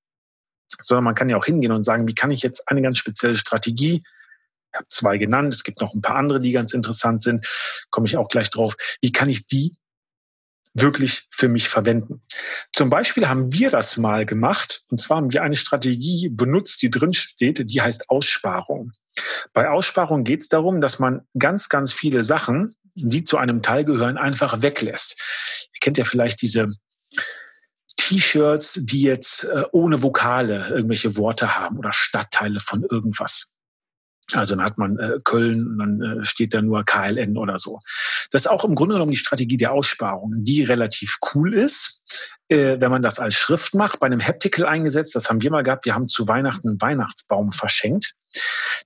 sondern 0.81 1.05
man 1.05 1.15
kann 1.15 1.29
ja 1.29 1.37
auch 1.37 1.45
hingehen 1.45 1.73
und 1.73 1.85
sagen, 1.85 2.07
wie 2.07 2.15
kann 2.15 2.31
ich 2.31 2.43
jetzt 2.43 2.69
eine 2.69 2.83
ganz 2.83 2.99
spezielle 2.99 3.37
Strategie 3.37 4.03
ich 4.73 4.79
habe 4.79 4.89
zwei 4.89 5.17
genannt, 5.17 5.55
es 5.55 5.65
gibt 5.65 5.81
noch 5.81 5.95
ein 5.95 6.03
paar 6.03 6.17
andere, 6.17 6.41
die 6.41 6.53
ganz 6.53 6.73
interessant 6.75 7.23
sind, 7.23 7.47
komme 7.91 8.07
ich 8.07 8.17
auch 8.17 8.29
gleich 8.29 8.51
drauf. 8.51 8.77
Wie 9.01 9.13
kann 9.13 9.31
ich 9.31 9.47
die 9.47 9.77
wirklich 10.75 11.27
für 11.31 11.49
mich 11.49 11.69
verwenden. 11.69 12.23
Zum 12.73 12.91
Beispiel 12.91 13.29
haben 13.29 13.53
wir 13.53 13.71
das 13.71 13.97
mal 13.97 14.27
gemacht, 14.27 14.83
und 14.91 15.01
zwar 15.01 15.17
haben 15.17 15.33
wir 15.33 15.43
eine 15.43 15.57
Strategie 15.57 16.29
benutzt, 16.29 16.83
die 16.83 16.91
drin 16.91 17.15
steht, 17.15 17.69
die 17.71 17.81
heißt 17.81 18.11
Aussparung. 18.11 18.93
Bei 19.53 19.71
Aussparung 19.71 20.23
geht 20.25 20.43
es 20.43 20.49
darum, 20.49 20.81
dass 20.81 20.99
man 20.99 21.27
ganz, 21.37 21.69
ganz 21.69 21.93
viele 21.93 22.23
Sachen, 22.23 22.77
die 22.95 23.25
zu 23.25 23.39
einem 23.39 23.63
Teil 23.63 23.85
gehören, 23.85 24.19
einfach 24.19 24.63
weglässt. 24.63 25.17
Ihr 25.75 25.81
kennt 25.81 25.99
ja 25.99 26.05
vielleicht 26.05 26.43
diese 26.43 26.69
T-Shirts, 28.09 28.81
die 28.85 29.03
jetzt 29.03 29.45
äh, 29.45 29.65
ohne 29.73 30.03
Vokale 30.03 30.67
irgendwelche 30.71 31.17
Worte 31.17 31.59
haben 31.59 31.77
oder 31.77 31.93
Stadtteile 31.93 32.59
von 32.59 32.83
irgendwas. 32.83 33.55
Also 34.33 34.55
dann 34.55 34.65
hat 34.65 34.79
man 34.79 34.99
äh, 34.99 35.19
Köln 35.25 35.67
und 35.67 35.79
dann 35.79 36.21
äh, 36.21 36.25
steht 36.25 36.55
da 36.55 36.63
nur 36.63 36.85
KLN 36.85 37.37
oder 37.37 37.59
so. 37.59 37.81
Das 38.31 38.43
ist 38.43 38.47
auch 38.47 38.65
im 38.65 38.75
Grunde 38.75 38.95
genommen 38.95 39.11
die 39.11 39.19
Strategie 39.19 39.59
der 39.59 39.73
Aussparung, 39.73 40.43
die 40.43 40.65
relativ 40.65 41.19
cool 41.35 41.53
ist, 41.53 42.03
äh, 42.49 42.79
wenn 42.81 42.91
man 42.91 43.03
das 43.03 43.19
als 43.19 43.35
Schrift 43.35 43.75
macht, 43.75 44.01
bei 44.01 44.07
einem 44.07 44.27
Haptical 44.27 44.65
eingesetzt. 44.65 45.15
Das 45.15 45.29
haben 45.29 45.43
wir 45.43 45.51
mal 45.51 45.63
gehabt. 45.63 45.85
Wir 45.85 45.95
haben 45.95 46.07
zu 46.07 46.29
Weihnachten 46.29 46.69
einen 46.69 46.81
Weihnachtsbaum 46.81 47.53
verschenkt. 47.53 48.15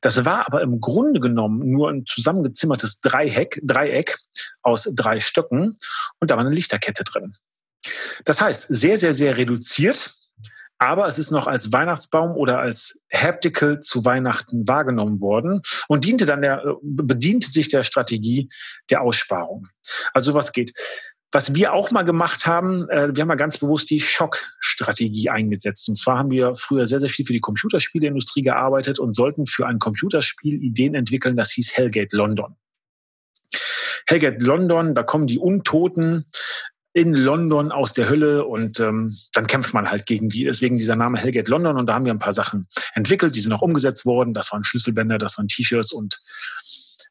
Das 0.00 0.24
war 0.24 0.46
aber 0.46 0.62
im 0.62 0.80
Grunde 0.80 1.20
genommen 1.20 1.70
nur 1.70 1.90
ein 1.90 2.04
zusammengezimmertes 2.06 2.98
Dreieck, 2.98 3.60
Dreieck 3.62 4.16
aus 4.62 4.88
drei 4.94 5.20
Stöcken 5.20 5.76
und 6.18 6.30
da 6.30 6.36
war 6.36 6.44
eine 6.44 6.54
Lichterkette 6.54 7.04
drin. 7.04 7.34
Das 8.24 8.40
heißt, 8.40 8.66
sehr, 8.70 8.96
sehr, 8.96 9.12
sehr 9.12 9.36
reduziert 9.36 10.14
aber 10.82 11.06
es 11.06 11.16
ist 11.16 11.30
noch 11.30 11.46
als 11.46 11.72
Weihnachtsbaum 11.72 12.32
oder 12.32 12.58
als 12.58 13.00
Haptical 13.14 13.78
zu 13.78 14.04
Weihnachten 14.04 14.66
wahrgenommen 14.66 15.20
worden 15.20 15.62
und 15.86 16.04
diente 16.04 16.26
dann 16.26 16.42
der, 16.42 16.60
bediente 16.82 17.48
sich 17.48 17.68
der 17.68 17.84
Strategie 17.84 18.48
der 18.90 19.02
Aussparung. 19.02 19.68
Also 20.12 20.34
was 20.34 20.50
geht? 20.50 20.72
Was 21.30 21.54
wir 21.54 21.72
auch 21.72 21.92
mal 21.92 22.02
gemacht 22.02 22.46
haben, 22.46 22.88
äh, 22.90 23.14
wir 23.14 23.20
haben 23.20 23.28
mal 23.28 23.36
ganz 23.36 23.58
bewusst 23.58 23.90
die 23.90 24.00
Schockstrategie 24.00 25.30
eingesetzt. 25.30 25.88
Und 25.88 25.94
zwar 25.94 26.18
haben 26.18 26.32
wir 26.32 26.56
früher 26.56 26.84
sehr, 26.84 26.98
sehr 26.98 27.08
viel 27.08 27.24
für 27.24 27.32
die 27.32 27.38
Computerspieleindustrie 27.38 28.42
gearbeitet 28.42 28.98
und 28.98 29.14
sollten 29.14 29.46
für 29.46 29.68
ein 29.68 29.78
Computerspiel 29.78 30.60
Ideen 30.60 30.96
entwickeln, 30.96 31.36
das 31.36 31.52
hieß 31.52 31.74
Hellgate 31.74 32.16
London. 32.16 32.56
Hellgate 34.08 34.44
London, 34.44 34.96
da 34.96 35.04
kommen 35.04 35.28
die 35.28 35.38
Untoten 35.38 36.26
in 36.94 37.14
London 37.14 37.72
aus 37.72 37.94
der 37.94 38.10
Hölle 38.10 38.44
und 38.44 38.78
ähm, 38.80 39.16
dann 39.32 39.46
kämpft 39.46 39.72
man 39.72 39.90
halt 39.90 40.06
gegen 40.06 40.28
die. 40.28 40.44
Deswegen 40.44 40.76
dieser 40.76 40.96
Name 40.96 41.18
Hellgate 41.18 41.50
London 41.50 41.78
und 41.78 41.86
da 41.86 41.94
haben 41.94 42.04
wir 42.04 42.12
ein 42.12 42.18
paar 42.18 42.34
Sachen 42.34 42.66
entwickelt, 42.94 43.34
die 43.34 43.40
sind 43.40 43.52
auch 43.52 43.62
umgesetzt 43.62 44.04
worden. 44.04 44.34
Das 44.34 44.52
waren 44.52 44.64
Schlüsselbänder, 44.64 45.18
das 45.18 45.38
waren 45.38 45.48
T-Shirts 45.48 45.92
und 45.92 46.20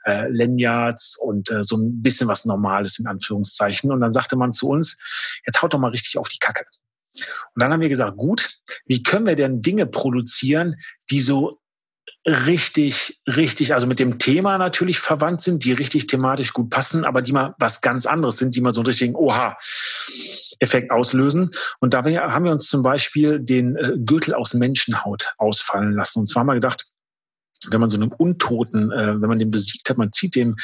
äh, 0.06 0.28
Lanyards 0.30 1.18
und 1.18 1.50
äh, 1.50 1.64
so 1.64 1.78
ein 1.78 2.02
bisschen 2.02 2.28
was 2.28 2.46
Normales 2.46 3.00
in 3.00 3.08
Anführungszeichen. 3.08 3.92
Und 3.92 4.02
dann 4.02 4.14
sagte 4.14 4.36
man 4.36 4.52
zu 4.52 4.70
uns, 4.70 4.98
jetzt 5.46 5.62
haut 5.62 5.74
doch 5.74 5.80
mal 5.80 5.92
richtig 5.92 6.18
auf 6.18 6.30
die 6.30 6.40
Kacke. 6.40 6.66
Und 7.14 7.62
dann 7.62 7.74
haben 7.74 7.82
wir 7.82 7.90
gesagt, 7.90 8.18
gut, 8.18 8.50
wie 8.86 9.04
können 9.04 9.26
wir 9.26 9.36
denn 9.36 9.62
Dinge 9.62 9.86
produzieren, 9.86 10.76
die 11.10 11.20
so 11.20 11.50
richtig, 12.26 13.22
richtig, 13.28 13.74
also 13.74 13.88
mit 13.88 14.00
dem 14.00 14.20
Thema 14.20 14.58
natürlich 14.58 15.00
verwandt 15.00 15.42
sind, 15.42 15.64
die 15.64 15.74
richtig 15.74 16.08
thematisch 16.08 16.54
gut 16.54 16.70
passen, 16.70 17.04
aber 17.04 17.22
die 17.22 17.32
mal 17.32 17.56
was 17.60 17.82
ganz 17.82 18.06
anderes 18.06 18.38
sind, 18.38 18.56
die 18.56 18.62
mal 18.62 18.74
so 18.74 18.82
einen 18.82 18.88
richtigen 18.88 19.16
Oha-Effekt 19.16 20.92
auslösen. 20.92 21.52
Und 21.80 21.94
da 21.94 22.04
haben 22.04 22.46
wir 22.46 22.52
uns 22.52 22.68
zum 22.68 22.84
Beispiel 22.84 23.42
den 23.42 23.76
äh, 23.76 23.94
Gürtel 23.98 24.36
aus 24.36 24.54
Menschenhaut 24.54 25.34
ausfallen 25.38 25.94
lassen. 25.94 26.20
Und 26.20 26.28
zwar 26.28 26.44
mal 26.44 26.54
gedacht, 26.54 26.91
wenn 27.70 27.80
man 27.80 27.90
so 27.90 27.98
einem 27.98 28.12
Untoten, 28.12 28.92
äh, 28.92 29.22
wenn 29.22 29.30
man 29.30 29.38
den 29.38 29.52
besiegt 29.52 29.90
hat, 29.90 29.98
man 29.98 30.12
zieht 30.12 30.36
dem 30.36 30.56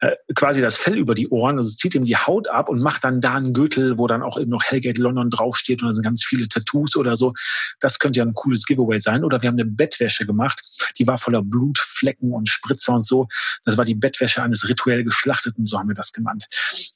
äh, 0.00 0.12
quasi 0.34 0.60
das 0.60 0.76
Fell 0.76 0.96
über 0.96 1.14
die 1.14 1.28
Ohren, 1.28 1.58
also 1.58 1.70
zieht 1.70 1.94
ihm 1.94 2.04
die 2.04 2.16
Haut 2.16 2.48
ab 2.48 2.68
und 2.68 2.80
macht 2.80 3.04
dann 3.04 3.20
da 3.20 3.34
einen 3.34 3.52
Gürtel, 3.52 3.98
wo 3.98 4.06
dann 4.06 4.22
auch 4.22 4.38
eben 4.38 4.50
noch 4.50 4.64
Hellgate 4.64 5.00
London 5.00 5.30
draufsteht 5.30 5.82
und 5.82 5.88
da 5.88 5.94
sind 5.94 6.04
ganz 6.04 6.24
viele 6.24 6.48
Tattoos 6.48 6.96
oder 6.96 7.16
so. 7.16 7.34
Das 7.80 7.98
könnte 7.98 8.18
ja 8.18 8.24
ein 8.24 8.34
cooles 8.34 8.64
Giveaway 8.64 9.00
sein. 9.00 9.24
Oder 9.24 9.42
wir 9.42 9.48
haben 9.48 9.56
eine 9.56 9.66
Bettwäsche 9.66 10.26
gemacht, 10.26 10.62
die 10.98 11.06
war 11.06 11.18
voller 11.18 11.42
Blutflecken 11.42 12.32
und 12.32 12.48
Spritzer 12.48 12.94
und 12.94 13.04
so. 13.04 13.28
Das 13.64 13.76
war 13.76 13.84
die 13.84 13.94
Bettwäsche 13.94 14.42
eines 14.42 14.68
rituell 14.68 15.04
Geschlachteten, 15.04 15.64
so 15.64 15.78
haben 15.78 15.88
wir 15.88 15.94
das 15.94 16.12
genannt. 16.12 16.46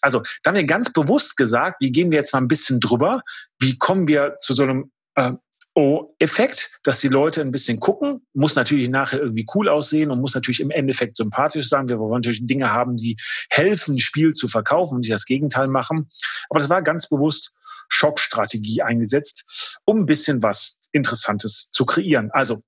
Also, 0.01 0.23
da 0.43 0.51
haben 0.51 0.57
wir 0.57 0.65
ganz 0.65 0.93
bewusst 0.93 1.37
gesagt, 1.37 1.77
wie 1.81 1.93
gehen 1.93 2.11
wir 2.11 2.19
jetzt 2.19 2.33
mal 2.33 2.41
ein 2.41 2.49
bisschen 2.49 2.81
drüber? 2.81 3.23
Wie 3.59 3.77
kommen 3.77 4.09
wir 4.09 4.37
zu 4.41 4.55
so 4.55 4.63
einem 4.63 4.91
äh, 5.15 5.33
Oh-Effekt, 5.75 6.81
dass 6.83 7.01
die 7.01 7.09
Leute 7.09 7.41
ein 7.41 7.53
bisschen 7.53 7.79
gucken, 7.79 8.27
muss 8.35 8.57
natürlich 8.57 8.89
nachher 8.89 9.21
irgendwie 9.21 9.47
cool 9.55 9.69
aussehen 9.69 10.11
und 10.11 10.21
muss 10.21 10.35
natürlich 10.35 10.61
im 10.61 10.71
Endeffekt 10.71 11.17
sympathisch 11.17 11.69
sein. 11.69 11.89
Wir 11.89 11.99
wollen 11.99 12.21
natürlich 12.21 12.47
Dinge 12.47 12.73
haben, 12.73 12.97
die 12.97 13.17
helfen, 13.51 13.99
Spiel 14.01 14.33
zu 14.33 14.49
verkaufen 14.49 14.97
und 14.97 15.01
nicht 15.01 15.13
das 15.13 15.27
Gegenteil 15.27 15.69
machen. 15.69 16.11
Aber 16.49 16.59
das 16.59 16.71
war 16.71 16.83
ganz 16.83 17.09
bewusst 17.09 17.53
Schockstrategie 17.89 18.83
eingesetzt, 18.83 19.79
um 19.85 20.01
ein 20.01 20.07
bisschen 20.07 20.43
was 20.43 20.81
Interessantes 20.93 21.71
zu 21.71 21.85
kreieren. 21.87 22.31
Also 22.33 22.63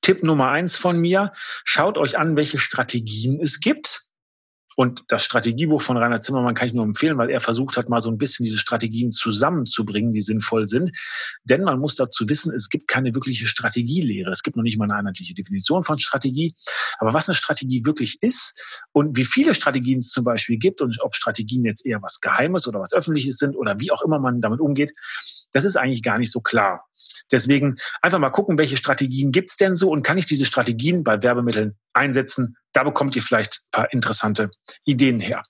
Tipp 0.00 0.22
Nummer 0.22 0.48
eins 0.48 0.76
von 0.76 0.98
mir, 0.98 1.30
schaut 1.64 1.98
euch 1.98 2.18
an, 2.18 2.36
welche 2.36 2.58
Strategien 2.58 3.40
es 3.40 3.60
gibt 3.60 4.07
und 4.78 5.02
das 5.08 5.24
Strategiebuch 5.24 5.82
von 5.82 5.96
Rainer 5.96 6.20
Zimmermann 6.20 6.54
kann 6.54 6.68
ich 6.68 6.72
nur 6.72 6.84
empfehlen, 6.84 7.18
weil 7.18 7.30
er 7.30 7.40
versucht 7.40 7.76
hat, 7.76 7.88
mal 7.88 7.98
so 7.98 8.12
ein 8.12 8.16
bisschen 8.16 8.44
diese 8.44 8.58
Strategien 8.58 9.10
zusammenzubringen, 9.10 10.12
die 10.12 10.20
sinnvoll 10.20 10.68
sind. 10.68 10.96
Denn 11.42 11.64
man 11.64 11.80
muss 11.80 11.96
dazu 11.96 12.28
wissen, 12.28 12.54
es 12.54 12.68
gibt 12.68 12.86
keine 12.86 13.12
wirkliche 13.12 13.48
Strategielehre. 13.48 14.30
Es 14.30 14.44
gibt 14.44 14.56
noch 14.56 14.62
nicht 14.62 14.78
mal 14.78 14.84
eine 14.84 14.94
einheitliche 14.94 15.34
Definition 15.34 15.82
von 15.82 15.98
Strategie. 15.98 16.54
Aber 17.00 17.12
was 17.12 17.28
eine 17.28 17.34
Strategie 17.34 17.84
wirklich 17.86 18.18
ist 18.20 18.84
und 18.92 19.16
wie 19.16 19.24
viele 19.24 19.52
Strategien 19.52 19.98
es 19.98 20.10
zum 20.10 20.22
Beispiel 20.22 20.58
gibt 20.58 20.80
und 20.80 20.96
ob 21.00 21.16
Strategien 21.16 21.64
jetzt 21.64 21.84
eher 21.84 22.00
was 22.00 22.20
Geheimes 22.20 22.68
oder 22.68 22.78
was 22.78 22.92
Öffentliches 22.92 23.38
sind 23.38 23.56
oder 23.56 23.80
wie 23.80 23.90
auch 23.90 24.02
immer 24.02 24.20
man 24.20 24.40
damit 24.40 24.60
umgeht, 24.60 24.92
das 25.50 25.64
ist 25.64 25.74
eigentlich 25.74 26.04
gar 26.04 26.18
nicht 26.18 26.30
so 26.30 26.40
klar. 26.40 26.84
Deswegen 27.32 27.74
einfach 28.00 28.18
mal 28.18 28.30
gucken, 28.30 28.58
welche 28.58 28.76
Strategien 28.76 29.32
gibt's 29.32 29.56
denn 29.56 29.74
so 29.74 29.90
und 29.90 30.02
kann 30.02 30.18
ich 30.18 30.26
diese 30.26 30.44
Strategien 30.44 31.02
bei 31.02 31.22
Werbemitteln 31.22 31.76
einsetzen? 31.92 32.56
Da 32.78 32.84
bekommt 32.84 33.16
ihr 33.16 33.22
vielleicht 33.22 33.54
ein 33.54 33.70
paar 33.72 33.92
interessante 33.92 34.52
Ideen 34.84 35.18
her. 35.18 35.42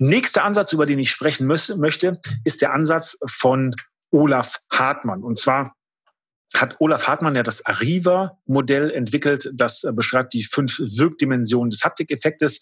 Nächster 0.00 0.42
Ansatz, 0.42 0.72
über 0.72 0.86
den 0.86 0.98
ich 0.98 1.08
sprechen 1.08 1.46
möchte, 1.46 2.20
ist 2.42 2.62
der 2.62 2.74
Ansatz 2.74 3.16
von 3.28 3.76
Olaf 4.10 4.58
Hartmann. 4.68 5.22
Und 5.22 5.38
zwar 5.38 5.76
hat 6.56 6.80
Olaf 6.80 7.06
Hartmann 7.06 7.36
ja 7.36 7.44
das 7.44 7.64
Arriva-Modell 7.64 8.90
entwickelt. 8.90 9.50
Das 9.54 9.84
äh, 9.84 9.92
beschreibt 9.92 10.34
die 10.34 10.42
fünf 10.42 10.80
Wirkdimensionen 10.80 11.70
des 11.70 11.84
Haptikeffektes. 11.84 12.60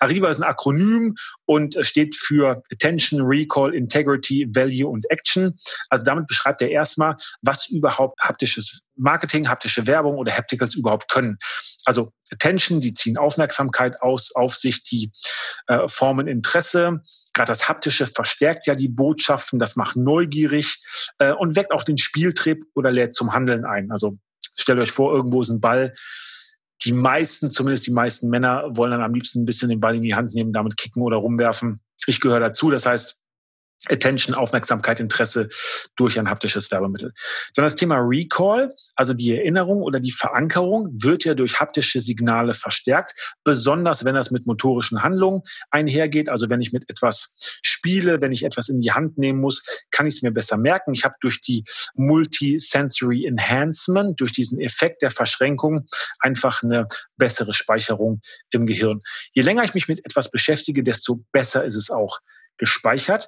Arriva 0.00 0.30
ist 0.30 0.38
ein 0.38 0.48
Akronym 0.48 1.14
und 1.44 1.76
steht 1.82 2.16
für 2.16 2.62
Attention, 2.72 3.20
Recall, 3.20 3.74
Integrity, 3.74 4.48
Value 4.50 4.88
und 4.88 5.04
Action. 5.10 5.58
Also 5.90 6.04
damit 6.04 6.26
beschreibt 6.26 6.62
er 6.62 6.70
erstmal, 6.70 7.16
was 7.42 7.68
überhaupt 7.68 8.18
haptisches 8.20 8.82
Marketing, 9.00 9.48
haptische 9.48 9.86
Werbung 9.86 10.16
oder 10.16 10.32
Hapticals 10.32 10.74
überhaupt 10.74 11.10
können. 11.10 11.38
Also 11.84 12.12
Attention, 12.32 12.80
die 12.80 12.92
ziehen 12.92 13.16
Aufmerksamkeit 13.16 14.00
aus, 14.02 14.32
auf 14.34 14.54
sich, 14.54 14.84
die 14.84 15.10
äh, 15.66 15.88
formen 15.88 16.28
Interesse. 16.28 17.00
Gerade 17.32 17.50
das 17.50 17.68
Haptische 17.68 18.06
verstärkt 18.06 18.66
ja 18.66 18.74
die 18.74 18.88
Botschaften, 18.88 19.58
das 19.58 19.76
macht 19.76 19.96
neugierig 19.96 20.78
äh, 21.18 21.32
und 21.32 21.56
weckt 21.56 21.72
auch 21.72 21.84
den 21.84 21.98
Spieltrieb 21.98 22.64
oder 22.74 22.90
lädt 22.90 23.14
zum 23.14 23.32
Handeln 23.32 23.64
ein. 23.64 23.90
Also 23.90 24.18
stellt 24.56 24.78
euch 24.78 24.92
vor, 24.92 25.12
irgendwo 25.14 25.40
ist 25.40 25.50
ein 25.50 25.60
Ball. 25.60 25.92
Die 26.84 26.92
meisten, 26.92 27.50
zumindest 27.50 27.86
die 27.86 27.92
meisten 27.92 28.28
Männer, 28.28 28.64
wollen 28.70 28.92
dann 28.92 29.02
am 29.02 29.14
liebsten 29.14 29.42
ein 29.42 29.44
bisschen 29.44 29.68
den 29.68 29.80
Ball 29.80 29.96
in 29.96 30.02
die 30.02 30.14
Hand 30.14 30.34
nehmen, 30.34 30.52
damit 30.52 30.76
kicken 30.76 31.02
oder 31.02 31.16
rumwerfen. 31.16 31.80
Ich 32.06 32.20
gehöre 32.20 32.40
dazu. 32.40 32.70
Das 32.70 32.86
heißt, 32.86 33.19
Attention, 33.88 34.34
Aufmerksamkeit, 34.34 35.00
Interesse 35.00 35.48
durch 35.96 36.18
ein 36.18 36.28
haptisches 36.28 36.70
Werbemittel. 36.70 37.12
Dann 37.54 37.64
das 37.64 37.76
Thema 37.76 37.96
Recall, 37.96 38.74
also 38.94 39.14
die 39.14 39.34
Erinnerung 39.34 39.82
oder 39.82 40.00
die 40.00 40.10
Verankerung, 40.10 40.88
wird 41.02 41.24
ja 41.24 41.34
durch 41.34 41.60
haptische 41.60 42.00
Signale 42.00 42.52
verstärkt, 42.52 43.14
besonders 43.42 44.04
wenn 44.04 44.14
das 44.14 44.30
mit 44.30 44.46
motorischen 44.46 45.02
Handlungen 45.02 45.42
einhergeht. 45.70 46.28
Also 46.28 46.50
wenn 46.50 46.60
ich 46.60 46.72
mit 46.72 46.84
etwas 46.88 47.36
spiele, 47.62 48.20
wenn 48.20 48.32
ich 48.32 48.44
etwas 48.44 48.68
in 48.68 48.80
die 48.80 48.92
Hand 48.92 49.16
nehmen 49.16 49.40
muss, 49.40 49.62
kann 49.90 50.06
ich 50.06 50.16
es 50.16 50.22
mir 50.22 50.32
besser 50.32 50.58
merken. 50.58 50.92
Ich 50.92 51.04
habe 51.04 51.14
durch 51.20 51.40
die 51.40 51.64
Multisensory 51.94 53.24
Enhancement, 53.24 54.20
durch 54.20 54.32
diesen 54.32 54.60
Effekt 54.60 55.02
der 55.02 55.10
Verschränkung 55.10 55.86
einfach 56.18 56.62
eine 56.62 56.86
bessere 57.16 57.54
Speicherung 57.54 58.20
im 58.50 58.66
Gehirn. 58.66 59.00
Je 59.32 59.42
länger 59.42 59.64
ich 59.64 59.74
mich 59.74 59.88
mit 59.88 60.04
etwas 60.04 60.30
beschäftige, 60.30 60.82
desto 60.82 61.24
besser 61.32 61.64
ist 61.64 61.76
es 61.76 61.90
auch 61.90 62.20
gespeichert 62.58 63.26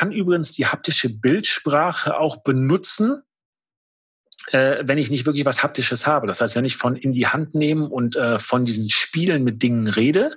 kann 0.00 0.12
übrigens 0.12 0.52
die 0.52 0.64
haptische 0.64 1.10
Bildsprache 1.10 2.16
auch 2.16 2.38
benutzen, 2.38 3.20
äh, 4.48 4.82
wenn 4.84 4.98
ich 4.98 5.10
nicht 5.10 5.26
wirklich 5.26 5.44
was 5.46 5.62
Haptisches 5.62 6.06
habe. 6.06 6.26
Das 6.26 6.40
heißt, 6.40 6.56
wenn 6.56 6.64
ich 6.64 6.76
von 6.76 6.96
in 6.96 7.12
die 7.12 7.26
Hand 7.26 7.54
nehmen 7.54 7.86
und 7.86 8.16
äh, 8.16 8.38
von 8.38 8.64
diesen 8.64 8.90
Spielen 8.90 9.44
mit 9.44 9.62
Dingen 9.62 9.86
rede, 9.86 10.34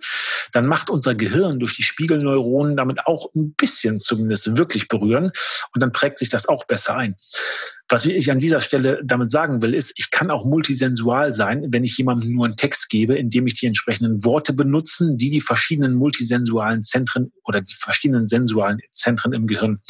dann 0.52 0.68
macht 0.68 0.90
unser 0.90 1.16
Gehirn 1.16 1.60
durch 1.60 1.76
die 1.76 1.84
Spiegelneuronen 1.84 2.78
damit 2.78 3.08
auch 3.08 3.34
ein 3.36 3.54
bisschen 3.54 4.00
zumindest 4.00 4.58
wirklich 4.58 4.88
berühren 4.88 5.32
und 5.74 5.82
dann 5.82 5.92
prägt 5.92 6.18
sich 6.18 6.30
das 6.30 6.48
auch 6.48 6.66
besser 6.66 6.96
ein. 6.96 7.16
Was 7.90 8.06
ich 8.06 8.32
an 8.32 8.40
dieser 8.40 8.62
Stelle 8.62 9.02
damit 9.04 9.30
sagen 9.30 9.62
will, 9.62 9.74
ist, 9.74 9.94
ich 9.98 10.10
kann 10.10 10.32
auch 10.32 10.46
multisensual 10.46 11.34
sein, 11.34 11.68
wenn 11.70 11.84
ich 11.84 11.98
jemandem 11.98 12.34
nur 12.34 12.46
einen 12.46 12.56
Text 12.56 12.90
gebe, 12.90 13.16
indem 13.16 13.48
ich 13.48 13.56
die 13.56 13.68
entsprechenden 13.68 14.24
Worte 14.24 14.54
benutzen, 14.54 15.18
die 15.18 15.30
die 15.30 15.42
verschiedenen 15.42 15.94
multisensualen 15.96 16.84
Zentren 16.84 17.32
oder 17.44 17.62
die 17.62 17.76
verschiedenen 17.76 18.28
sensualen 18.28 18.80
Zentren 18.92 19.34
im 19.34 19.48
Gehirn 19.48 19.82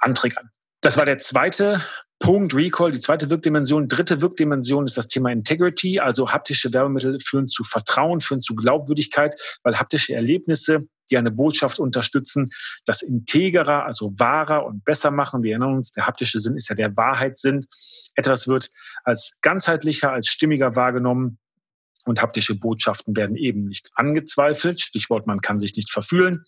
antriggern. 0.00 0.50
Das 0.80 0.96
war 0.96 1.06
der 1.06 1.18
zweite 1.18 1.80
Punkt 2.18 2.52
Recall, 2.54 2.92
die 2.92 3.00
zweite 3.00 3.30
Wirkdimension. 3.30 3.86
Dritte 3.86 4.20
Wirkdimension 4.20 4.84
ist 4.84 4.96
das 4.96 5.06
Thema 5.06 5.30
Integrity. 5.30 6.00
Also 6.00 6.32
haptische 6.32 6.72
Werbemittel 6.72 7.18
führen 7.20 7.46
zu 7.46 7.62
Vertrauen, 7.62 8.20
führen 8.20 8.40
zu 8.40 8.54
Glaubwürdigkeit, 8.54 9.34
weil 9.62 9.78
haptische 9.78 10.14
Erlebnisse, 10.14 10.88
die 11.10 11.16
eine 11.16 11.30
Botschaft 11.30 11.78
unterstützen, 11.78 12.50
das 12.84 13.02
integrer, 13.02 13.84
also 13.84 14.12
wahrer 14.18 14.66
und 14.66 14.84
besser 14.84 15.10
machen. 15.10 15.42
Wir 15.42 15.52
erinnern 15.52 15.76
uns, 15.76 15.92
der 15.92 16.06
haptische 16.06 16.40
Sinn 16.40 16.56
ist 16.56 16.68
ja 16.68 16.74
der 16.74 16.96
Wahrheitssinn. 16.96 17.66
Etwas 18.16 18.48
wird 18.48 18.68
als 19.04 19.38
ganzheitlicher, 19.40 20.12
als 20.12 20.26
stimmiger 20.28 20.74
wahrgenommen. 20.76 21.38
Und 22.04 22.22
haptische 22.22 22.54
Botschaften 22.54 23.16
werden 23.16 23.36
eben 23.36 23.60
nicht 23.60 23.90
angezweifelt. 23.94 24.80
Stichwort, 24.80 25.26
man 25.26 25.40
kann 25.40 25.60
sich 25.60 25.76
nicht 25.76 25.90
verfühlen. 25.90 26.44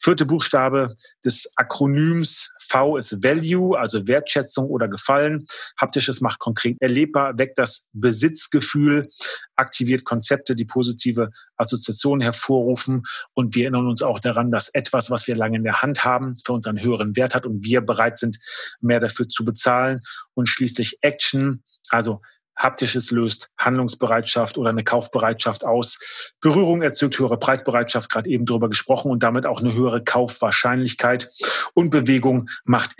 Vierte 0.00 0.26
Buchstabe 0.26 0.94
des 1.24 1.52
Akronyms 1.56 2.52
V 2.60 2.96
ist 2.96 3.22
Value, 3.22 3.78
also 3.78 4.06
Wertschätzung 4.06 4.66
oder 4.66 4.88
Gefallen. 4.88 5.46
Haptisches 5.80 6.20
macht 6.20 6.40
konkret 6.40 6.76
erlebbar, 6.80 7.38
weckt 7.38 7.58
das 7.58 7.88
Besitzgefühl, 7.92 9.08
aktiviert 9.56 10.04
Konzepte, 10.04 10.56
die 10.56 10.64
positive 10.64 11.30
Assoziationen 11.56 12.22
hervorrufen. 12.22 13.02
Und 13.34 13.54
wir 13.54 13.64
erinnern 13.64 13.88
uns 13.88 14.02
auch 14.02 14.20
daran, 14.20 14.50
dass 14.50 14.68
etwas, 14.68 15.10
was 15.10 15.26
wir 15.26 15.36
lange 15.36 15.56
in 15.56 15.64
der 15.64 15.82
Hand 15.82 16.04
haben, 16.04 16.34
für 16.36 16.52
uns 16.52 16.66
einen 16.66 16.82
höheren 16.82 17.16
Wert 17.16 17.34
hat 17.34 17.46
und 17.46 17.64
wir 17.64 17.80
bereit 17.80 18.18
sind, 18.18 18.38
mehr 18.80 19.00
dafür 19.00 19.28
zu 19.28 19.44
bezahlen. 19.44 20.00
Und 20.34 20.48
schließlich 20.48 20.98
Action, 21.02 21.62
also 21.90 22.20
Haptisches 22.56 23.10
löst 23.10 23.50
Handlungsbereitschaft 23.58 24.58
oder 24.58 24.70
eine 24.70 24.84
Kaufbereitschaft 24.84 25.64
aus. 25.64 26.32
Berührung 26.40 26.82
erzeugt 26.82 27.18
höhere 27.18 27.38
Preisbereitschaft, 27.38 28.10
gerade 28.10 28.30
eben 28.30 28.46
drüber 28.46 28.68
gesprochen, 28.68 29.10
und 29.10 29.22
damit 29.22 29.46
auch 29.46 29.60
eine 29.60 29.74
höhere 29.74 30.02
Kaufwahrscheinlichkeit. 30.02 31.28
Und 31.74 31.90
Bewegung 31.90 32.48
macht 32.64 32.92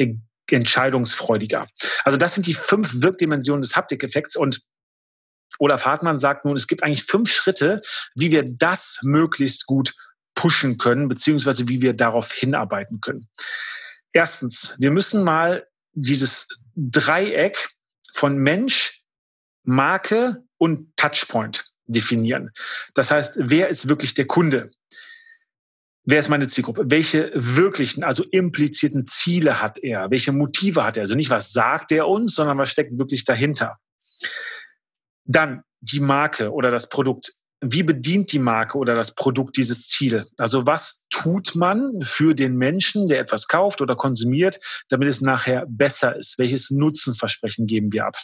entscheidungsfreudiger. 0.51 1.67
Also 2.05 2.19
das 2.19 2.35
sind 2.35 2.47
die 2.47 2.55
fünf 2.55 3.03
Wirkdimensionen 3.03 3.63
des 3.63 3.77
Haptikeffekts 3.77 4.37
und 4.37 4.61
Olaf 5.59 5.87
Hartmann 5.87 6.19
sagt 6.19 6.45
nun, 6.45 6.57
es 6.57 6.67
gibt 6.67 6.83
eigentlich 6.83 7.05
fünf 7.05 7.33
Schritte, 7.33 7.81
wie 8.17 8.31
wir 8.31 8.45
das 8.45 8.99
möglichst 9.03 9.67
gut 9.67 9.95
pushen 10.35 10.79
können, 10.79 11.09
beziehungsweise 11.09 11.69
wie 11.69 11.81
wir 11.81 11.95
darauf 11.95 12.33
hinarbeiten 12.33 13.01
können. 13.01 13.29
Erstens, 14.13 14.77
wir 14.79 14.91
müssen 14.91 15.23
mal 15.23 15.67
dieses 15.93 16.49
Dreieck 16.75 17.69
von 18.13 18.37
Mensch, 18.37 18.94
Marke 19.65 20.45
und 20.59 20.97
Touchpoint 20.97 21.73
definieren. 21.87 22.51
Das 22.95 23.11
heißt, 23.11 23.39
wer 23.39 23.69
ist 23.69 23.89
wirklich 23.89 24.15
der 24.15 24.27
Kunde? 24.27 24.71
Wer 26.07 26.19
ist 26.19 26.29
meine 26.29 26.49
Zielgruppe? 26.49 26.85
Welche 26.87 27.31
wirklichen, 27.35 28.05
also 28.05 28.25
implizierten 28.25 29.07
Ziele 29.07 29.63
hat 29.63 29.79
er? 29.79 30.11
Welche 30.11 30.33
Motive 30.33 30.85
hat 30.85 30.97
er? 30.97 31.03
Also 31.03 31.15
nicht, 31.15 31.31
was 31.31 31.53
sagt 31.53 31.93
er 31.93 32.09
uns, 32.09 32.35
sondern 32.35 32.59
was 32.59 32.71
steckt 32.71 32.99
wirklich 32.99 33.25
dahinter? 33.25 33.79
Dann 35.25 35.63
die 35.81 36.01
Marke 36.01 36.53
oder 36.53 36.71
das 36.71 36.91
Produkt. 36.91 37.33
Wie 37.63 37.83
bedient 37.83 38.33
die 38.33 38.39
Marke 38.39 38.77
oder 38.77 38.95
das 38.95 39.15
Produkt 39.15 39.57
dieses 39.57 39.89
Ziel? 39.89 40.27
Also 40.37 40.67
was 40.67 41.07
tut 41.09 41.55
man 41.55 42.03
für 42.03 42.35
den 42.35 42.57
Menschen, 42.57 43.07
der 43.07 43.21
etwas 43.21 43.49
kauft 43.49 43.81
oder 43.81 43.97
konsumiert, 43.97 44.59
damit 44.91 45.09
es 45.09 45.23
nachher 45.23 45.65
besser 45.67 46.17
ist? 46.17 46.39
Welches 46.39 46.71
Nutzenversprechen 46.71 47.67
geben 47.67 47.91
wir 47.93 48.07
ab? 48.07 48.17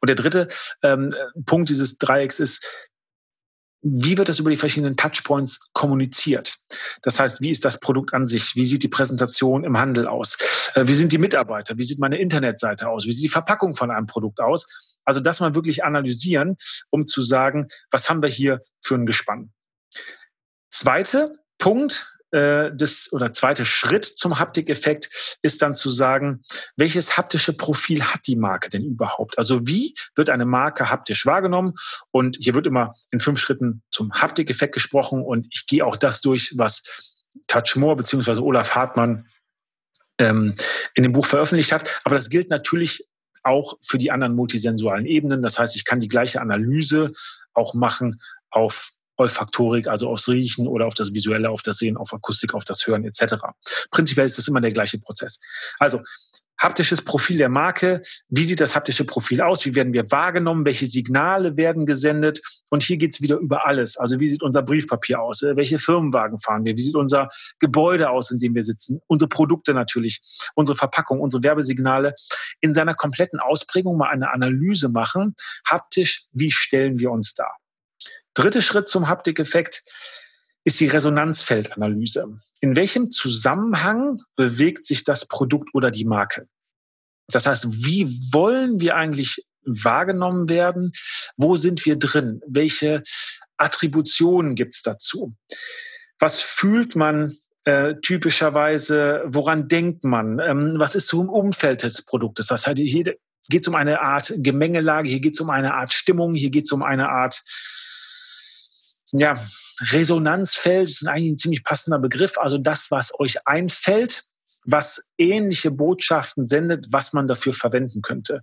Und 0.00 0.08
der 0.08 0.16
dritte 0.16 0.48
ähm, 0.82 1.14
Punkt 1.46 1.68
dieses 1.68 1.98
Dreiecks 1.98 2.40
ist, 2.40 2.90
wie 3.82 4.18
wird 4.18 4.28
das 4.28 4.38
über 4.38 4.50
die 4.50 4.56
verschiedenen 4.56 4.96
Touchpoints 4.96 5.70
kommuniziert? 5.72 6.54
Das 7.02 7.18
heißt, 7.18 7.40
wie 7.40 7.50
ist 7.50 7.64
das 7.64 7.80
Produkt 7.80 8.12
an 8.12 8.26
sich? 8.26 8.54
Wie 8.54 8.64
sieht 8.64 8.82
die 8.82 8.88
Präsentation 8.88 9.64
im 9.64 9.78
Handel 9.78 10.06
aus? 10.06 10.36
Äh, 10.74 10.86
wie 10.86 10.94
sind 10.94 11.12
die 11.12 11.18
Mitarbeiter? 11.18 11.78
Wie 11.78 11.82
sieht 11.82 11.98
meine 11.98 12.18
Internetseite 12.18 12.88
aus? 12.88 13.06
Wie 13.06 13.12
sieht 13.12 13.24
die 13.24 13.30
Verpackung 13.30 13.74
von 13.74 13.90
einem 13.90 14.06
Produkt 14.06 14.40
aus? 14.40 14.96
Also 15.04 15.20
das 15.20 15.40
mal 15.40 15.54
wirklich 15.54 15.82
analysieren, 15.82 16.56
um 16.90 17.06
zu 17.06 17.22
sagen, 17.22 17.68
was 17.90 18.10
haben 18.10 18.22
wir 18.22 18.28
hier 18.28 18.60
für 18.84 18.96
ein 18.96 19.06
Gespann. 19.06 19.52
Zweite 20.68 21.38
Punkt, 21.58 22.18
äh, 22.32 22.70
das 22.74 23.08
oder 23.12 23.32
zweite 23.32 23.64
Schritt 23.64 24.04
zum 24.04 24.38
Haptikeffekt 24.38 25.38
ist 25.42 25.62
dann 25.62 25.74
zu 25.74 25.90
sagen, 25.90 26.42
welches 26.76 27.16
haptische 27.16 27.52
Profil 27.52 28.02
hat 28.04 28.26
die 28.26 28.36
Marke 28.36 28.70
denn 28.70 28.84
überhaupt? 28.84 29.38
Also 29.38 29.66
wie 29.66 29.94
wird 30.14 30.30
eine 30.30 30.46
Marke 30.46 30.90
haptisch 30.90 31.26
wahrgenommen? 31.26 31.74
Und 32.10 32.36
hier 32.40 32.54
wird 32.54 32.66
immer 32.66 32.94
in 33.10 33.20
fünf 33.20 33.40
Schritten 33.40 33.82
zum 33.90 34.12
Haptikeffekt 34.12 34.74
gesprochen 34.74 35.22
und 35.22 35.48
ich 35.50 35.66
gehe 35.66 35.84
auch 35.84 35.96
das 35.96 36.20
durch, 36.20 36.54
was 36.56 36.82
Touch 37.46 37.76
More 37.76 37.96
bzw. 37.96 38.40
Olaf 38.40 38.74
Hartmann 38.74 39.26
ähm, 40.18 40.54
in 40.94 41.02
dem 41.02 41.12
Buch 41.12 41.26
veröffentlicht 41.26 41.72
hat. 41.72 42.00
Aber 42.04 42.14
das 42.14 42.28
gilt 42.28 42.50
natürlich 42.50 43.06
auch 43.42 43.78
für 43.82 43.98
die 43.98 44.10
anderen 44.10 44.34
multisensualen 44.34 45.06
Ebenen. 45.06 45.42
Das 45.42 45.58
heißt, 45.58 45.74
ich 45.76 45.84
kann 45.84 46.00
die 46.00 46.08
gleiche 46.08 46.40
Analyse 46.40 47.10
auch 47.54 47.74
machen 47.74 48.20
auf 48.50 48.92
Olfaktorik, 49.20 49.86
also 49.86 50.08
aufs 50.08 50.28
Riechen 50.28 50.66
oder 50.66 50.86
auf 50.86 50.94
das 50.94 51.12
Visuelle, 51.12 51.50
auf 51.50 51.62
das 51.62 51.76
Sehen, 51.76 51.96
auf 51.96 52.12
Akustik, 52.12 52.54
auf 52.54 52.64
das 52.64 52.86
Hören 52.86 53.04
etc. 53.04 53.36
Prinzipiell 53.90 54.26
ist 54.26 54.38
das 54.38 54.48
immer 54.48 54.60
der 54.60 54.72
gleiche 54.72 54.98
Prozess. 54.98 55.40
Also 55.78 56.00
haptisches 56.60 57.02
Profil 57.02 57.38
der 57.38 57.48
Marke. 57.48 58.00
Wie 58.28 58.44
sieht 58.44 58.60
das 58.60 58.76
haptische 58.76 59.04
Profil 59.04 59.40
aus? 59.40 59.64
Wie 59.64 59.74
werden 59.74 59.92
wir 59.92 60.10
wahrgenommen? 60.10 60.64
Welche 60.64 60.86
Signale 60.86 61.56
werden 61.56 61.86
gesendet? 61.86 62.40
Und 62.68 62.82
hier 62.82 62.98
geht's 62.98 63.20
wieder 63.20 63.36
über 63.38 63.66
alles. 63.66 63.96
Also 63.96 64.20
wie 64.20 64.28
sieht 64.28 64.42
unser 64.42 64.62
Briefpapier 64.62 65.20
aus? 65.20 65.42
Welche 65.42 65.78
Firmenwagen 65.78 66.38
fahren 66.38 66.64
wir? 66.64 66.76
Wie 66.76 66.82
sieht 66.82 66.96
unser 66.96 67.28
Gebäude 67.58 68.10
aus, 68.10 68.30
in 68.30 68.38
dem 68.38 68.54
wir 68.54 68.62
sitzen? 68.62 69.00
Unsere 69.06 69.28
Produkte 69.28 69.74
natürlich, 69.74 70.20
unsere 70.54 70.76
Verpackung, 70.76 71.20
unsere 71.20 71.42
Werbesignale. 71.42 72.14
In 72.60 72.74
seiner 72.74 72.94
kompletten 72.94 73.40
Ausprägung 73.40 73.96
mal 73.96 74.10
eine 74.10 74.30
Analyse 74.30 74.88
machen. 74.88 75.34
Haptisch, 75.66 76.24
wie 76.32 76.50
stellen 76.50 76.98
wir 76.98 77.10
uns 77.10 77.34
dar? 77.34 77.59
Dritter 78.34 78.62
Schritt 78.62 78.88
zum 78.88 79.08
Haptikeffekt 79.08 79.82
ist 80.64 80.78
die 80.80 80.86
Resonanzfeldanalyse. 80.86 82.26
In 82.60 82.76
welchem 82.76 83.10
Zusammenhang 83.10 84.18
bewegt 84.36 84.84
sich 84.84 85.04
das 85.04 85.26
Produkt 85.26 85.70
oder 85.74 85.90
die 85.90 86.04
Marke? 86.04 86.48
Das 87.28 87.46
heißt, 87.46 87.66
wie 87.70 88.06
wollen 88.32 88.80
wir 88.80 88.96
eigentlich 88.96 89.46
wahrgenommen 89.64 90.48
werden? 90.48 90.92
Wo 91.36 91.56
sind 91.56 91.84
wir 91.86 91.96
drin? 91.96 92.40
Welche 92.46 93.02
Attributionen 93.56 94.54
gibt 94.54 94.74
es 94.74 94.82
dazu? 94.82 95.34
Was 96.18 96.40
fühlt 96.40 96.96
man 96.96 97.32
äh, 97.64 97.94
typischerweise? 98.02 99.22
Woran 99.26 99.68
denkt 99.68 100.04
man? 100.04 100.38
Ähm, 100.38 100.74
was 100.76 100.94
ist 100.94 101.08
so 101.08 101.22
im 101.22 101.28
Umfeld 101.28 101.82
des 101.82 102.02
Produktes? 102.02 102.46
Das 102.46 102.66
heißt, 102.66 102.78
hier 102.78 103.04
geht 103.48 103.62
es 103.62 103.68
um 103.68 103.74
eine 103.74 104.00
Art 104.00 104.32
Gemengelage, 104.36 105.08
hier 105.08 105.20
geht 105.20 105.34
es 105.34 105.40
um 105.40 105.50
eine 105.50 105.74
Art 105.74 105.92
Stimmung, 105.92 106.34
hier 106.34 106.50
geht 106.50 106.64
es 106.64 106.72
um 106.72 106.82
eine 106.82 107.08
Art 107.08 107.42
ja, 109.12 109.42
Resonanzfeld 109.80 110.88
ist 110.88 111.06
eigentlich 111.06 111.32
ein 111.32 111.38
ziemlich 111.38 111.64
passender 111.64 111.98
Begriff. 111.98 112.38
Also 112.38 112.58
das, 112.58 112.90
was 112.90 113.18
euch 113.18 113.46
einfällt, 113.46 114.24
was 114.64 115.08
ähnliche 115.18 115.70
Botschaften 115.70 116.46
sendet, 116.46 116.86
was 116.90 117.12
man 117.12 117.26
dafür 117.26 117.52
verwenden 117.52 118.02
könnte. 118.02 118.42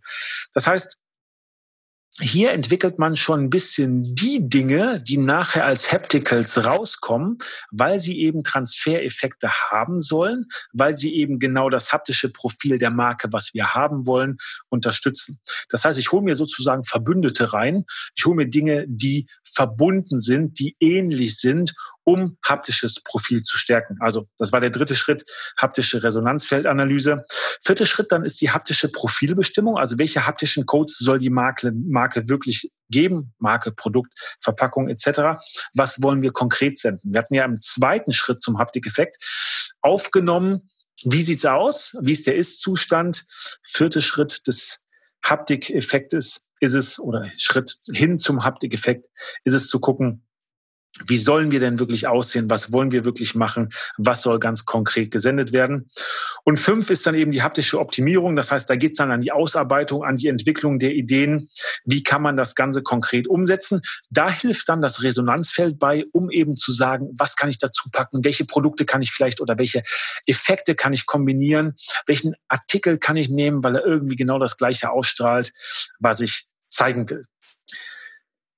Das 0.53 0.67
heißt, 0.67 0.97
hier 2.19 2.51
entwickelt 2.51 2.97
man 2.97 3.15
schon 3.15 3.41
ein 3.41 3.49
bisschen 3.51 4.03
die 4.15 4.39
Dinge, 4.41 4.99
die 4.99 5.17
nachher 5.17 5.65
als 5.65 5.91
Hapticals 5.91 6.65
rauskommen, 6.65 7.37
weil 7.69 7.99
sie 7.99 8.19
eben 8.21 8.43
Transfereffekte 8.43 9.49
haben 9.51 9.99
sollen, 9.99 10.47
weil 10.73 10.95
sie 10.95 11.13
eben 11.13 11.37
genau 11.37 11.69
das 11.69 11.93
haptische 11.93 12.31
Profil 12.31 12.79
der 12.79 12.89
Marke, 12.89 13.27
was 13.31 13.53
wir 13.53 13.75
haben 13.75 14.07
wollen, 14.07 14.37
unterstützen. 14.69 15.39
Das 15.69 15.85
heißt, 15.85 15.99
ich 15.99 16.11
hole 16.11 16.23
mir 16.23 16.35
sozusagen 16.35 16.83
Verbündete 16.83 17.53
rein. 17.53 17.85
Ich 18.15 18.25
hole 18.25 18.35
mir 18.35 18.49
Dinge, 18.49 18.85
die 18.87 19.27
verbunden 19.43 20.19
sind, 20.19 20.59
die 20.59 20.75
ähnlich 20.79 21.37
sind, 21.37 21.75
um 22.07 22.37
haptisches 22.41 23.01
Profil 23.03 23.41
zu 23.41 23.57
stärken. 23.57 23.97
Also 23.99 24.29
das 24.37 24.53
war 24.53 24.61
der 24.61 24.69
dritte 24.69 24.95
Schritt, 24.95 25.25
haptische 25.57 26.03
Resonanzfeldanalyse. 26.03 27.25
Vierter 27.61 27.85
Schritt 27.85 28.13
dann 28.13 28.23
ist 28.23 28.39
die 28.39 28.49
haptische 28.49 28.89
Profilbestimmung. 28.89 29.77
Also 29.77 29.99
welche 29.99 30.25
haptischen 30.25 30.65
Codes 30.65 30.97
soll 30.99 31.19
die 31.19 31.29
Marke, 31.29 31.73
Marke 31.73 32.29
wirklich 32.29 32.71
geben? 32.89 33.33
Marke, 33.39 33.73
Produkt, 33.73 34.13
Verpackung 34.39 34.87
etc. 34.87 35.37
Was 35.73 36.01
wollen 36.01 36.21
wir 36.21 36.31
konkret 36.31 36.79
senden? 36.79 37.11
Wir 37.11 37.19
hatten 37.19 37.33
ja 37.33 37.43
im 37.43 37.57
zweiten 37.57 38.13
Schritt 38.13 38.41
zum 38.41 38.57
Haptikeffekt 38.57 39.17
aufgenommen, 39.81 40.69
wie 41.03 41.21
sieht's 41.21 41.45
aus? 41.45 41.97
Wie 42.01 42.11
ist 42.11 42.25
der 42.25 42.37
Ist-Zustand? 42.37 43.25
Vierter 43.63 44.01
Schritt 44.01 44.47
des 44.47 44.81
Haptikeffektes 45.25 46.49
ist 46.61 46.73
es, 46.73 46.99
oder 46.99 47.29
Schritt 47.37 47.75
hin 47.91 48.17
zum 48.17 48.45
Haptikeffekt 48.45 49.07
ist 49.43 49.53
es 49.53 49.67
zu 49.67 49.81
gucken, 49.81 50.26
wie 51.07 51.17
sollen 51.17 51.51
wir 51.51 51.59
denn 51.59 51.79
wirklich 51.79 52.07
aussehen? 52.07 52.49
Was 52.49 52.73
wollen 52.73 52.91
wir 52.91 53.05
wirklich 53.05 53.35
machen? 53.35 53.69
Was 53.97 54.21
soll 54.21 54.39
ganz 54.39 54.65
konkret 54.65 55.11
gesendet 55.11 55.53
werden? 55.53 55.89
Und 56.43 56.59
fünf 56.59 56.89
ist 56.89 57.05
dann 57.05 57.15
eben 57.15 57.31
die 57.31 57.41
haptische 57.41 57.79
Optimierung. 57.79 58.35
Das 58.35 58.51
heißt, 58.51 58.69
da 58.69 58.75
geht 58.75 58.91
es 58.91 58.97
dann 58.97 59.11
an 59.11 59.21
die 59.21 59.31
Ausarbeitung, 59.31 60.03
an 60.03 60.17
die 60.17 60.27
Entwicklung 60.27 60.79
der 60.79 60.93
Ideen. 60.93 61.49
Wie 61.85 62.03
kann 62.03 62.21
man 62.21 62.35
das 62.35 62.55
Ganze 62.55 62.83
konkret 62.83 63.27
umsetzen? 63.27 63.81
Da 64.09 64.29
hilft 64.29 64.69
dann 64.69 64.81
das 64.81 65.03
Resonanzfeld 65.03 65.79
bei, 65.79 66.05
um 66.13 66.31
eben 66.31 66.55
zu 66.55 66.71
sagen, 66.71 67.09
was 67.17 67.35
kann 67.35 67.49
ich 67.49 67.57
dazu 67.57 67.89
packen? 67.91 68.23
Welche 68.23 68.45
Produkte 68.45 68.85
kann 68.85 69.01
ich 69.01 69.11
vielleicht 69.11 69.41
oder 69.41 69.57
welche 69.57 69.83
Effekte 70.25 70.75
kann 70.75 70.93
ich 70.93 71.05
kombinieren? 71.05 71.75
Welchen 72.05 72.35
Artikel 72.47 72.97
kann 72.97 73.17
ich 73.17 73.29
nehmen, 73.29 73.63
weil 73.63 73.75
er 73.75 73.85
irgendwie 73.85 74.15
genau 74.15 74.39
das 74.39 74.57
Gleiche 74.57 74.89
ausstrahlt, 74.89 75.51
was 75.99 76.21
ich 76.21 76.47
zeigen 76.67 77.09
will? 77.09 77.25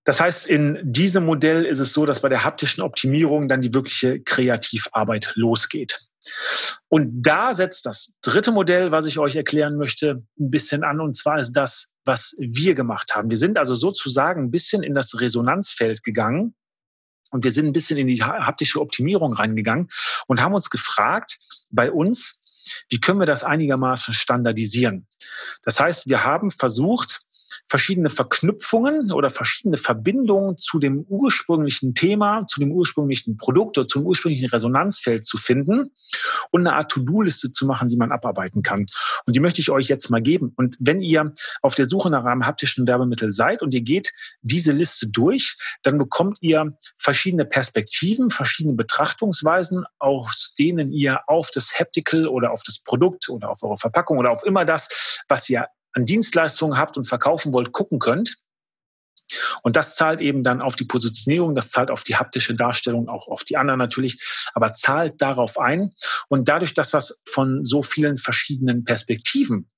Das 0.10 0.19
heißt, 0.19 0.48
in 0.48 0.80
diesem 0.82 1.24
Modell 1.24 1.65
ist 1.65 1.78
es 1.78 1.93
so, 1.93 2.04
dass 2.08 2.22
bei 2.22 2.30
der 2.30 2.43
haptischen 2.43 2.82
Optimierung 2.82 3.48
dann 3.48 3.62
die 3.62 3.72
wirkliche 3.76 4.19
Kreativarbeit 4.19 5.34
losgeht. 5.36 6.00
Und 6.88 7.22
da 7.22 7.54
setzt 7.54 7.86
das 7.86 8.15
dritte 8.24 8.52
Modell, 8.52 8.91
was 8.91 9.06
ich 9.06 9.19
euch 9.19 9.36
erklären 9.36 9.78
möchte, 9.78 10.24
ein 10.39 10.50
bisschen 10.50 10.84
an. 10.84 11.00
Und 11.00 11.15
zwar 11.15 11.38
ist 11.38 11.52
das, 11.52 11.93
was 12.06 12.34
wir 12.39 12.74
gemacht 12.74 13.13
haben. 13.13 13.30
Wir 13.30 13.38
sind 13.38 13.60
also 13.60 13.76
sozusagen 13.76 14.45
ein 14.45 14.50
bisschen 14.50 14.82
in 14.82 14.95
das 14.95 15.22
Resonanzfeld 15.22 16.02
gegangen 16.02 16.56
und 17.30 17.43
wir 17.43 17.52
sind 17.52 17.67
ein 17.67 17.74
bisschen 17.74 18.00
in 18.00 18.08
die 18.08 18.24
haptische 18.24 18.82
Optimierung 18.82 19.34
reingegangen 19.34 19.89
und 20.26 20.41
haben 20.41 20.56
uns 20.56 20.72
gefragt, 20.72 21.38
bei 21.69 21.91
uns, 21.91 22.39
wie 22.89 23.00
können 23.00 23.19
wir 23.19 23.28
das 23.28 23.43
einigermaßen 23.43 24.15
standardisieren? 24.15 25.06
Das 25.62 25.80
heißt, 25.80 26.10
wir 26.10 26.24
haben 26.24 26.50
versucht, 26.50 27.22
verschiedene 27.68 28.10
Verknüpfungen 28.10 29.12
oder 29.12 29.30
verschiedene 29.30 29.78
Verbindungen 29.78 30.58
zu 30.58 30.80
dem 30.80 31.06
ursprünglichen 31.08 31.94
Thema, 31.94 32.46
zu 32.48 32.60
dem 32.60 32.72
ursprünglichen 32.72 33.38
Produkt 33.38 33.78
oder 33.78 33.88
zum 33.88 34.06
ursprünglichen 34.06 34.50
Resonanzfeld 34.50 35.26
zu 35.26 35.38
finden 35.38 35.92
und 36.52 36.68
eine 36.68 36.76
Art 36.76 36.92
To-Do-Liste 36.92 37.52
zu 37.52 37.66
machen, 37.66 37.90
die 37.90 37.98
man 37.98 38.12
abarbeiten 38.12 38.64
kann. 38.64 38.86
Und 39.26 39.36
die 39.36 39.40
möchte 39.40 39.62
ich 39.62 39.70
euch 39.70 39.88
jetzt 39.88 40.10
mal 40.10 40.22
geben. 40.22 40.54
Und 40.56 40.78
wenn 40.80 41.02
ihr 41.02 41.34
auf 41.62 41.76
der 41.76 41.88
Suche 41.88 42.10
nach 42.10 42.26
einem 42.26 42.46
haptischen 42.46 42.88
Werbemittel 42.88 43.32
seid 43.32 43.62
und 43.62 43.74
ihr 43.74 43.82
geht 43.82 44.12
diese 44.42 44.72
Liste 44.72 45.08
durch, 45.10 45.58
dann 45.84 45.98
bekommt 45.98 46.38
ihr 46.42 46.78
verschiedene 46.98 47.46
Perspektiven, 47.46 48.30
verschiedene 48.30 48.76
Betrachtungsweisen, 48.76 49.86
aus 50.00 50.54
denen 50.58 50.92
ihr 50.92 51.22
auf 51.28 51.52
das 51.52 51.80
Haptical 51.80 52.28
oder 52.28 52.52
auf 52.52 52.64
das 52.64 52.80
Produkt 52.80 53.30
oder 53.30 53.50
auf 53.50 53.64
eure 53.64 53.78
Verpackung 53.78 54.18
oder 54.18 54.32
auf 54.32 54.44
immer 54.46 54.66
das, 54.66 55.22
was 55.28 55.50
ihr 55.50 55.68
an 55.93 56.06
Dienstleistungen 56.06 56.78
habt 56.78 56.97
und 56.97 57.06
verkaufen 57.06 57.54
wollt, 57.54 57.71
gucken 57.71 57.99
könnt. 57.99 58.38
Und 59.62 59.75
das 59.75 59.95
zahlt 59.95 60.21
eben 60.21 60.43
dann 60.43 60.62
auf 60.62 60.75
die 60.75 60.86
Positionierung, 60.86 61.56
das 61.56 61.69
zahlt 61.69 61.91
auf 61.91 62.04
die 62.04 62.15
haptische 62.15 62.56
Darstellung, 62.56 63.10
auch 63.10 63.28
auf 63.28 63.43
die 63.43 63.58
anderen 63.58 63.78
natürlich, 63.78 64.19
aber 64.54 64.73
zahlt 64.73 65.21
darauf 65.21 65.60
ein. 65.60 65.93
Und 66.30 66.47
dadurch, 66.49 66.73
dass 66.73 66.91
das 66.91 67.21
von 67.28 67.63
so 67.63 67.84
vielen 67.84 68.17
verschiedenen 68.17 68.84
Perspektiven 68.84 69.69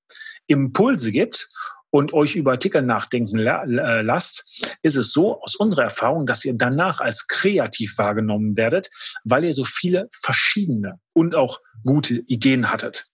Impulse 0.47 1.12
gibt 1.12 1.50
und 1.89 2.13
euch 2.13 2.36
über 2.36 2.52
Artikel 2.52 2.82
nachdenken 2.82 3.39
äh, 3.39 4.02
lasst, 4.02 4.78
ist 4.82 4.95
es 4.95 5.12
so 5.12 5.41
aus 5.41 5.56
unserer 5.56 5.84
Erfahrung, 5.84 6.26
dass 6.26 6.45
ihr 6.45 6.54
danach 6.56 7.02
als 7.02 7.28
kreativ 7.28 7.97
wahrgenommen 7.97 8.56
werdet, 8.56 8.89
weil 9.26 9.43
ihr 9.43 9.54
so 9.54 9.65
viele 9.65 10.08
verschiedene 10.12 11.00
und 11.13 11.36
auch 11.36 11.60
gute 11.86 12.15
Ideen 12.28 12.71
hattet. 12.71 13.11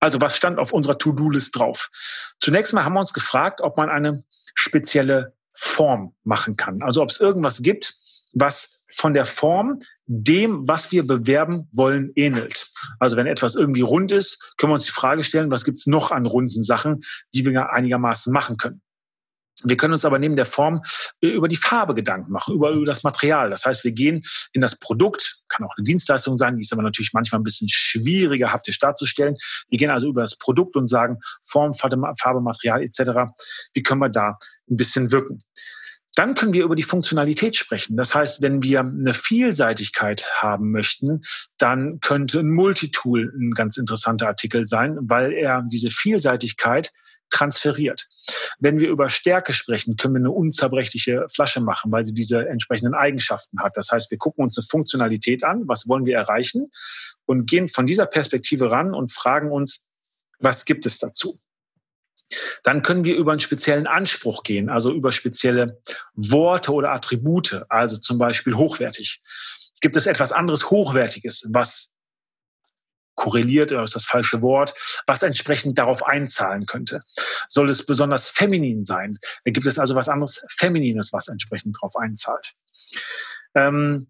Also 0.00 0.20
was 0.20 0.36
stand 0.36 0.58
auf 0.58 0.72
unserer 0.72 0.98
To-Do-List 0.98 1.56
drauf? 1.56 1.88
Zunächst 2.40 2.72
mal 2.72 2.84
haben 2.84 2.94
wir 2.94 3.00
uns 3.00 3.12
gefragt, 3.12 3.60
ob 3.60 3.76
man 3.76 3.90
eine 3.90 4.24
spezielle 4.54 5.34
Form 5.52 6.14
machen 6.24 6.56
kann. 6.56 6.82
Also 6.82 7.02
ob 7.02 7.10
es 7.10 7.20
irgendwas 7.20 7.62
gibt, 7.62 7.94
was 8.32 8.86
von 8.90 9.14
der 9.14 9.24
Form 9.24 9.80
dem, 10.06 10.66
was 10.66 10.92
wir 10.92 11.06
bewerben 11.06 11.68
wollen, 11.74 12.12
ähnelt. 12.14 12.70
Also 12.98 13.16
wenn 13.16 13.26
etwas 13.26 13.54
irgendwie 13.54 13.82
rund 13.82 14.12
ist, 14.12 14.54
können 14.56 14.70
wir 14.70 14.74
uns 14.74 14.86
die 14.86 14.92
Frage 14.92 15.22
stellen, 15.24 15.50
was 15.50 15.64
gibt 15.64 15.78
es 15.78 15.86
noch 15.86 16.10
an 16.10 16.26
runden 16.26 16.62
Sachen, 16.62 17.00
die 17.34 17.44
wir 17.44 17.70
einigermaßen 17.70 18.32
machen 18.32 18.56
können. 18.56 18.80
Wir 19.64 19.76
können 19.76 19.92
uns 19.92 20.04
aber 20.04 20.18
neben 20.18 20.36
der 20.36 20.44
Form 20.44 20.82
äh, 21.20 21.28
über 21.28 21.48
die 21.48 21.56
Farbe 21.56 21.94
Gedanken 21.94 22.32
machen, 22.32 22.54
über, 22.54 22.70
über 22.70 22.86
das 22.86 23.02
Material. 23.02 23.50
Das 23.50 23.64
heißt, 23.64 23.84
wir 23.84 23.92
gehen 23.92 24.22
in 24.52 24.60
das 24.60 24.78
Produkt, 24.78 25.40
kann 25.48 25.66
auch 25.66 25.74
eine 25.76 25.84
Dienstleistung 25.84 26.36
sein, 26.36 26.54
die 26.54 26.62
ist 26.62 26.72
aber 26.72 26.82
natürlich 26.82 27.12
manchmal 27.12 27.40
ein 27.40 27.44
bisschen 27.44 27.68
schwieriger 27.68 28.52
haptisch 28.52 28.78
darzustellen. 28.78 29.36
Wir 29.68 29.78
gehen 29.78 29.90
also 29.90 30.08
über 30.08 30.20
das 30.20 30.36
Produkt 30.36 30.76
und 30.76 30.88
sagen 30.88 31.18
Form, 31.42 31.74
Farbe, 31.74 32.40
Material 32.40 32.82
etc. 32.82 33.32
Wie 33.74 33.82
können 33.82 34.00
wir 34.00 34.08
da 34.08 34.38
ein 34.70 34.76
bisschen 34.76 35.10
wirken? 35.12 35.40
Dann 36.14 36.34
können 36.34 36.52
wir 36.52 36.64
über 36.64 36.74
die 36.74 36.82
Funktionalität 36.82 37.54
sprechen. 37.54 37.96
Das 37.96 38.12
heißt, 38.12 38.42
wenn 38.42 38.60
wir 38.60 38.80
eine 38.80 39.14
Vielseitigkeit 39.14 40.28
haben 40.38 40.72
möchten, 40.72 41.20
dann 41.58 42.00
könnte 42.00 42.40
ein 42.40 42.50
Multitool 42.50 43.32
ein 43.38 43.52
ganz 43.52 43.76
interessanter 43.76 44.26
Artikel 44.26 44.66
sein, 44.66 44.96
weil 45.02 45.32
er 45.32 45.62
diese 45.70 45.90
Vielseitigkeit 45.90 46.90
transferiert. 47.30 48.06
Wenn 48.58 48.80
wir 48.80 48.88
über 48.88 49.08
Stärke 49.08 49.52
sprechen, 49.52 49.96
können 49.96 50.14
wir 50.14 50.20
eine 50.20 50.30
unzerbrechliche 50.30 51.26
Flasche 51.32 51.60
machen, 51.60 51.92
weil 51.92 52.04
sie 52.04 52.14
diese 52.14 52.48
entsprechenden 52.48 52.94
Eigenschaften 52.94 53.60
hat. 53.60 53.76
Das 53.76 53.90
heißt, 53.90 54.10
wir 54.10 54.18
gucken 54.18 54.44
uns 54.44 54.58
eine 54.58 54.66
Funktionalität 54.66 55.44
an, 55.44 55.62
was 55.66 55.88
wollen 55.88 56.04
wir 56.04 56.16
erreichen 56.16 56.70
und 57.26 57.48
gehen 57.48 57.68
von 57.68 57.86
dieser 57.86 58.06
Perspektive 58.06 58.70
ran 58.70 58.94
und 58.94 59.12
fragen 59.12 59.50
uns, 59.50 59.84
was 60.40 60.64
gibt 60.64 60.86
es 60.86 60.98
dazu? 60.98 61.38
Dann 62.62 62.82
können 62.82 63.04
wir 63.04 63.16
über 63.16 63.32
einen 63.32 63.40
speziellen 63.40 63.86
Anspruch 63.86 64.42
gehen, 64.42 64.68
also 64.68 64.92
über 64.92 65.12
spezielle 65.12 65.80
Worte 66.14 66.72
oder 66.72 66.92
Attribute, 66.92 67.62
also 67.68 67.96
zum 67.96 68.18
Beispiel 68.18 68.54
hochwertig. 68.54 69.22
Gibt 69.80 69.96
es 69.96 70.06
etwas 70.06 70.32
anderes 70.32 70.70
Hochwertiges, 70.70 71.48
was 71.52 71.94
korreliert, 73.18 73.72
oder 73.72 73.84
ist 73.84 73.96
das 73.96 74.04
falsche 74.04 74.40
Wort, 74.40 74.72
was 75.06 75.22
entsprechend 75.22 75.76
darauf 75.76 76.06
einzahlen 76.06 76.64
könnte. 76.64 77.02
Soll 77.48 77.68
es 77.68 77.84
besonders 77.84 78.28
feminin 78.30 78.84
sein? 78.84 79.18
Gibt 79.44 79.66
es 79.66 79.78
also 79.78 79.94
was 79.94 80.08
anderes 80.08 80.44
Feminines, 80.56 81.12
was 81.12 81.28
entsprechend 81.28 81.76
darauf 81.76 81.96
einzahlt? 81.96 82.54
Ähm, 83.54 84.06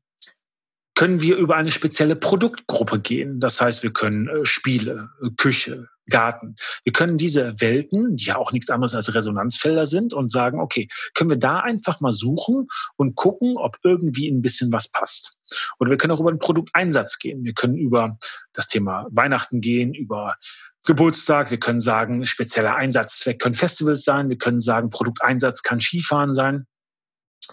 können 0.94 1.23
wir 1.23 1.37
über 1.37 1.57
eine 1.57 1.71
spezielle 1.71 2.16
Produktgruppe 2.16 2.99
gehen. 2.99 3.40
Das 3.40 3.61
heißt, 3.61 3.83
wir 3.83 3.92
können 3.92 4.29
äh, 4.29 4.44
Spiele, 4.44 5.11
äh, 5.23 5.31
Küche, 5.37 5.88
Garten. 6.11 6.57
Wir 6.85 6.92
können 6.92 7.16
diese 7.16 7.61
Welten, 7.61 8.16
die 8.16 8.27
ja 8.27 8.37
auch 8.37 8.53
nichts 8.53 8.68
anderes 8.68 8.94
als 8.94 9.14
Resonanzfelder 9.14 9.87
sind, 9.87 10.12
und 10.12 10.31
sagen, 10.31 10.61
okay, 10.61 10.88
können 11.14 11.31
wir 11.31 11.38
da 11.38 11.61
einfach 11.61 12.01
mal 12.01 12.12
suchen 12.12 12.66
und 12.97 13.14
gucken, 13.14 13.57
ob 13.57 13.79
irgendwie 13.85 14.29
ein 14.29 14.42
bisschen 14.42 14.73
was 14.73 14.90
passt. 14.90 15.38
Oder 15.79 15.91
wir 15.91 15.97
können 15.97 16.13
auch 16.13 16.21
über 16.21 16.33
den 16.33 16.39
Produkteinsatz 16.39 17.19
gehen. 17.19 17.45
Wir 17.45 17.55
können 17.55 17.77
über 17.77 18.19
das 18.53 18.69
Thema 18.69 19.07
Weihnachten 19.11 19.61
gehen, 19.61 19.95
über 19.95 20.37
Geburtstag. 20.85 21.51
Wir 21.51 21.61
können 21.61 21.81
sagen, 21.81 22.25
spezieller 22.25 22.77
Einsatzzweck 22.77 23.41
können 23.41 23.55
Festivals 23.55 24.05
sein. 24.05 24.29
Wir 24.29 24.39
können 24.39 24.61
sagen, 24.61 24.91
Produkteinsatz 24.91 25.63
kann 25.63 25.81
Skifahren 25.81 26.35
sein. 26.35 26.67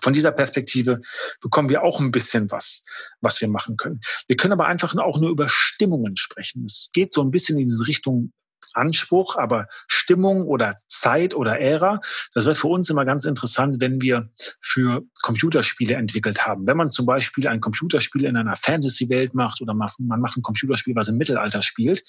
Von 0.02 0.14
dieser 0.14 0.32
Perspektive 0.32 1.00
bekommen 1.42 1.70
wir 1.70 1.84
auch 1.84 2.00
ein 2.00 2.12
bisschen 2.12 2.52
was, 2.52 2.86
was 3.22 3.40
wir 3.42 3.48
machen 3.48 3.78
können. 3.78 4.00
Wir 4.28 4.36
können 4.36 4.54
aber 4.54 4.68
einfach 4.68 4.96
auch 4.98 5.20
nur 5.20 5.30
über 5.30 5.48
Stimmungen 5.48 6.18
sprechen. 6.18 6.66
Es 6.66 6.90
geht 6.92 7.14
so 7.14 7.22
ein 7.22 7.32
bisschen 7.32 7.58
in 7.58 7.66
diese 7.66 7.88
Richtung 7.88 8.34
Anspruch, 8.76 9.36
aber 9.36 9.68
Stimmung 9.88 10.46
oder 10.48 10.76
Zeit 10.88 11.34
oder 11.36 11.60
Ära, 11.60 12.00
das 12.34 12.46
wäre 12.46 12.56
für 12.56 12.68
uns 12.68 12.90
immer 12.90 13.06
ganz 13.06 13.26
interessant, 13.26 13.82
wenn 13.82 14.02
wir 14.02 14.30
für 14.62 15.04
Computerspiele 15.22 15.96
entwickelt 15.96 16.46
haben. 16.46 16.68
Wenn 16.68 16.78
man 16.78 16.90
zum 16.90 17.06
Beispiel 17.06 17.48
ein 17.48 17.62
Computerspiel 17.62 18.26
in 18.26 18.38
einer 18.38 18.56
Fantasy-Welt 18.56 19.34
macht 19.34 19.62
oder 19.62 19.74
man 19.74 20.22
macht 20.22 20.38
ein 20.38 20.42
Computerspiel, 20.42 20.96
was 20.96 21.08
im 21.08 21.18
Mittelalter 21.18 21.62
spielt, 21.62 22.04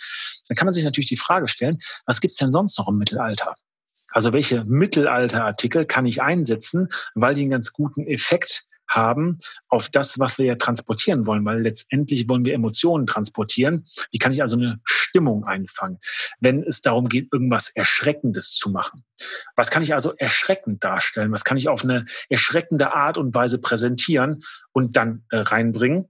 dann 0.49 0.57
kann 0.57 0.67
man 0.67 0.75
sich 0.75 0.85
natürlich 0.85 1.09
die 1.09 1.17
Frage 1.17 1.49
stellen, 1.49 1.79
was 2.05 2.21
gibt's 2.21 2.37
denn 2.37 2.53
sonst 2.53 2.79
noch 2.79 2.89
im 2.89 2.99
Mittelalter? 2.99 3.55
Also 4.11 4.33
welche 4.33 4.65
Mittelalterartikel 4.65 5.85
kann 5.85 6.07
ich 6.07 6.23
einsetzen, 6.23 6.89
weil 7.15 7.35
die 7.35 7.43
einen 7.43 7.51
ganz 7.51 7.73
guten 7.73 8.07
Effekt 8.07 8.66
haben 8.89 9.39
auf 9.69 9.89
das, 9.89 10.19
was 10.19 10.39
wir 10.39 10.47
ja 10.47 10.55
transportieren 10.55 11.27
wollen, 11.27 11.45
weil 11.45 11.61
letztendlich 11.61 12.29
wollen 12.29 12.45
wir 12.45 12.55
Emotionen 12.55 13.07
transportieren. 13.07 13.85
Wie 14.11 14.19
kann 14.19 14.33
ich 14.33 14.43
also 14.43 14.57
eine 14.57 14.81
Stimmung 14.85 15.45
einfangen, 15.45 15.99
wenn 16.41 16.63
es 16.63 16.83
darum 16.83 17.09
geht, 17.09 17.33
irgendwas 17.33 17.69
Erschreckendes 17.69 18.53
zu 18.55 18.71
machen? 18.71 19.05
Was 19.55 19.71
kann 19.71 19.83
ich 19.83 19.95
also 19.95 20.15
erschreckend 20.17 20.85
darstellen? 20.85 21.33
Was 21.33 21.45
kann 21.45 21.57
ich 21.57 21.69
auf 21.69 21.85
eine 21.85 22.05
erschreckende 22.29 22.93
Art 22.93 23.19
und 23.19 23.35
Weise 23.35 23.59
präsentieren 23.59 24.41
und 24.73 24.97
dann 24.97 25.25
äh, 25.31 25.39
reinbringen? 25.39 26.09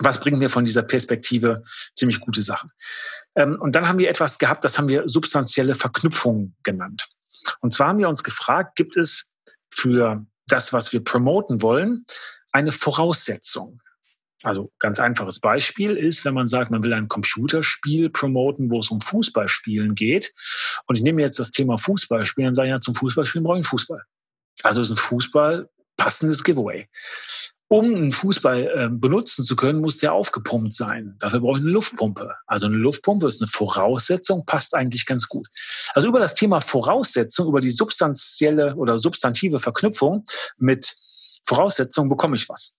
Was 0.00 0.20
bringt 0.20 0.38
mir 0.38 0.50
von 0.50 0.64
dieser 0.64 0.82
Perspektive 0.82 1.62
ziemlich 1.94 2.20
gute 2.20 2.42
Sachen? 2.42 2.70
Ähm, 3.34 3.56
und 3.58 3.74
dann 3.74 3.88
haben 3.88 3.98
wir 3.98 4.08
etwas 4.08 4.38
gehabt, 4.38 4.64
das 4.64 4.78
haben 4.78 4.88
wir 4.88 5.08
substanzielle 5.08 5.74
Verknüpfungen 5.74 6.56
genannt. 6.62 7.08
Und 7.60 7.72
zwar 7.72 7.88
haben 7.88 7.98
wir 7.98 8.08
uns 8.08 8.22
gefragt, 8.22 8.76
gibt 8.76 8.96
es 8.96 9.32
für 9.70 10.26
das, 10.52 10.72
was 10.72 10.92
wir 10.92 11.02
promoten 11.02 11.62
wollen, 11.62 12.04
eine 12.52 12.72
Voraussetzung? 12.72 13.80
Also 14.44 14.70
ganz 14.78 15.00
einfaches 15.00 15.40
Beispiel 15.40 15.92
ist, 15.92 16.24
wenn 16.24 16.34
man 16.34 16.46
sagt, 16.46 16.70
man 16.70 16.84
will 16.84 16.92
ein 16.92 17.08
Computerspiel 17.08 18.08
promoten, 18.08 18.70
wo 18.70 18.78
es 18.78 18.90
um 18.90 19.00
Fußballspielen 19.00 19.94
geht. 19.94 20.32
Und 20.86 20.96
ich 20.96 21.02
nehme 21.02 21.22
jetzt 21.22 21.40
das 21.40 21.50
Thema 21.50 21.76
Fußballspielen, 21.76 22.48
dann 22.48 22.54
sage 22.54 22.68
ich 22.68 22.72
ja, 22.72 22.80
zum 22.80 22.94
Fußballspielen 22.94 23.44
brauche 23.44 23.56
ich 23.56 23.64
einen 23.66 23.70
Fußball. 23.70 24.02
Also 24.62 24.80
ist 24.80 24.90
ein 24.90 24.96
Fußball 24.96 25.68
passendes 25.96 26.44
Giveaway 26.44 26.88
um 27.68 27.84
einen 27.84 28.12
Fußball 28.12 28.62
äh, 28.62 28.88
benutzen 28.90 29.44
zu 29.44 29.54
können, 29.54 29.80
muss 29.80 29.98
der 29.98 30.14
aufgepumpt 30.14 30.72
sein. 30.72 31.16
Dafür 31.20 31.40
brauche 31.40 31.58
ich 31.58 31.64
eine 31.64 31.72
Luftpumpe. 31.72 32.34
Also 32.46 32.66
eine 32.66 32.76
Luftpumpe 32.76 33.26
ist 33.26 33.42
eine 33.42 33.48
Voraussetzung, 33.48 34.46
passt 34.46 34.74
eigentlich 34.74 35.04
ganz 35.04 35.28
gut. 35.28 35.48
Also 35.92 36.08
über 36.08 36.18
das 36.18 36.34
Thema 36.34 36.62
Voraussetzung, 36.62 37.46
über 37.48 37.60
die 37.60 37.70
substanzielle 37.70 38.74
oder 38.74 38.98
substantive 38.98 39.58
Verknüpfung 39.58 40.24
mit 40.56 40.94
Voraussetzung 41.44 42.08
bekomme 42.08 42.36
ich 42.36 42.48
was. 42.48 42.78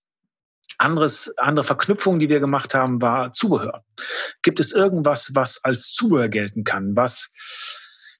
Anderes, 0.79 1.33
andere 1.37 1.65
Verknüpfung, 1.65 2.19
die 2.19 2.29
wir 2.29 2.39
gemacht 2.39 2.73
haben, 2.73 3.01
war 3.01 3.31
Zubehör. 3.31 3.83
Gibt 4.41 4.59
es 4.59 4.71
irgendwas, 4.71 5.31
was 5.35 5.63
als 5.63 5.91
Zubehör 5.91 6.29
gelten 6.29 6.63
kann, 6.63 6.95
was 6.95 7.31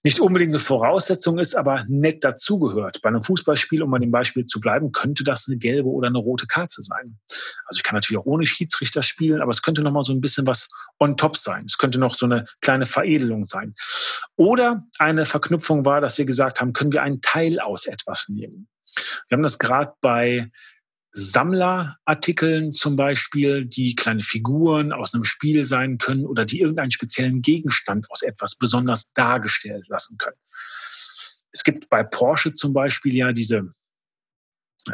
nicht 0.04 0.20
unbedingt 0.20 0.52
eine 0.52 0.60
Voraussetzung 0.60 1.40
ist, 1.40 1.56
aber 1.56 1.86
nett 1.88 2.24
dazugehört. 2.24 3.02
Bei 3.02 3.10
einem 3.10 3.22
Fußballspiel, 3.22 3.84
um 3.84 3.92
bei 3.92 4.00
dem 4.00 4.12
Beispiel 4.12 4.46
zu 4.46 4.60
bleiben, 4.60 4.92
könnte 4.92 5.24
das 5.24 5.46
eine 5.48 5.58
gelbe 5.58 5.90
oder 5.90 6.08
eine 6.08 6.18
rote 6.18 6.48
Karte 6.48 6.82
sein. 6.82 7.20
Also 7.66 7.78
ich 7.78 7.84
kann 7.84 7.96
natürlich 7.96 8.20
auch 8.20 8.26
ohne 8.26 8.46
Schiedsrichter 8.46 9.04
spielen, 9.04 9.42
aber 9.42 9.52
es 9.52 9.62
könnte 9.62 9.82
noch 9.82 9.92
mal 9.92 10.04
so 10.04 10.14
ein 10.14 10.22
bisschen 10.22 10.48
was 10.48 10.70
on 11.00 11.18
top 11.18 11.38
sein. 11.38 11.66
Es 11.66 11.78
könnte 11.78 12.00
noch 12.00 12.14
so 12.14 12.26
eine 12.26 12.46
kleine 12.62 12.86
Veredelung 12.86 13.46
sein. 13.46 13.74
Oder 14.36 14.86
eine 15.00 15.26
Verknüpfung 15.26 15.86
war, 15.86 16.02
dass 16.02 16.18
wir 16.18 16.26
gesagt 16.26 16.62
haben, 16.62 16.74
können 16.74 16.94
wir 16.94 17.04
einen 17.04 17.22
Teil 17.22 17.60
aus 17.60 17.86
etwas 17.86 18.30
nehmen. 18.30 18.68
Wir 19.28 19.36
haben 19.36 19.44
das 19.44 19.60
gerade 19.60 19.94
bei 20.02 20.50
Sammlerartikeln 21.20 22.72
zum 22.72 22.96
Beispiel, 22.96 23.66
die 23.66 23.96
kleine 23.96 24.24
Figuren 24.24 24.92
aus 24.92 25.14
einem 25.14 25.24
Spiel 25.24 25.66
sein 25.66 25.98
können 25.98 26.26
oder 26.26 26.46
die 26.46 26.60
irgendeinen 26.60 26.92
speziellen 26.92 27.42
Gegenstand 27.42 28.10
aus 28.10 28.22
etwas 28.22 28.56
besonders 28.56 29.12
dargestellt 29.14 29.88
lassen 29.90 30.18
können. 30.18 30.38
Es 31.52 31.64
gibt 31.64 31.90
bei 31.90 32.04
Porsche 32.04 32.54
zum 32.54 32.74
Beispiel 32.74 33.16
ja 33.16 33.34
diese 33.34 33.70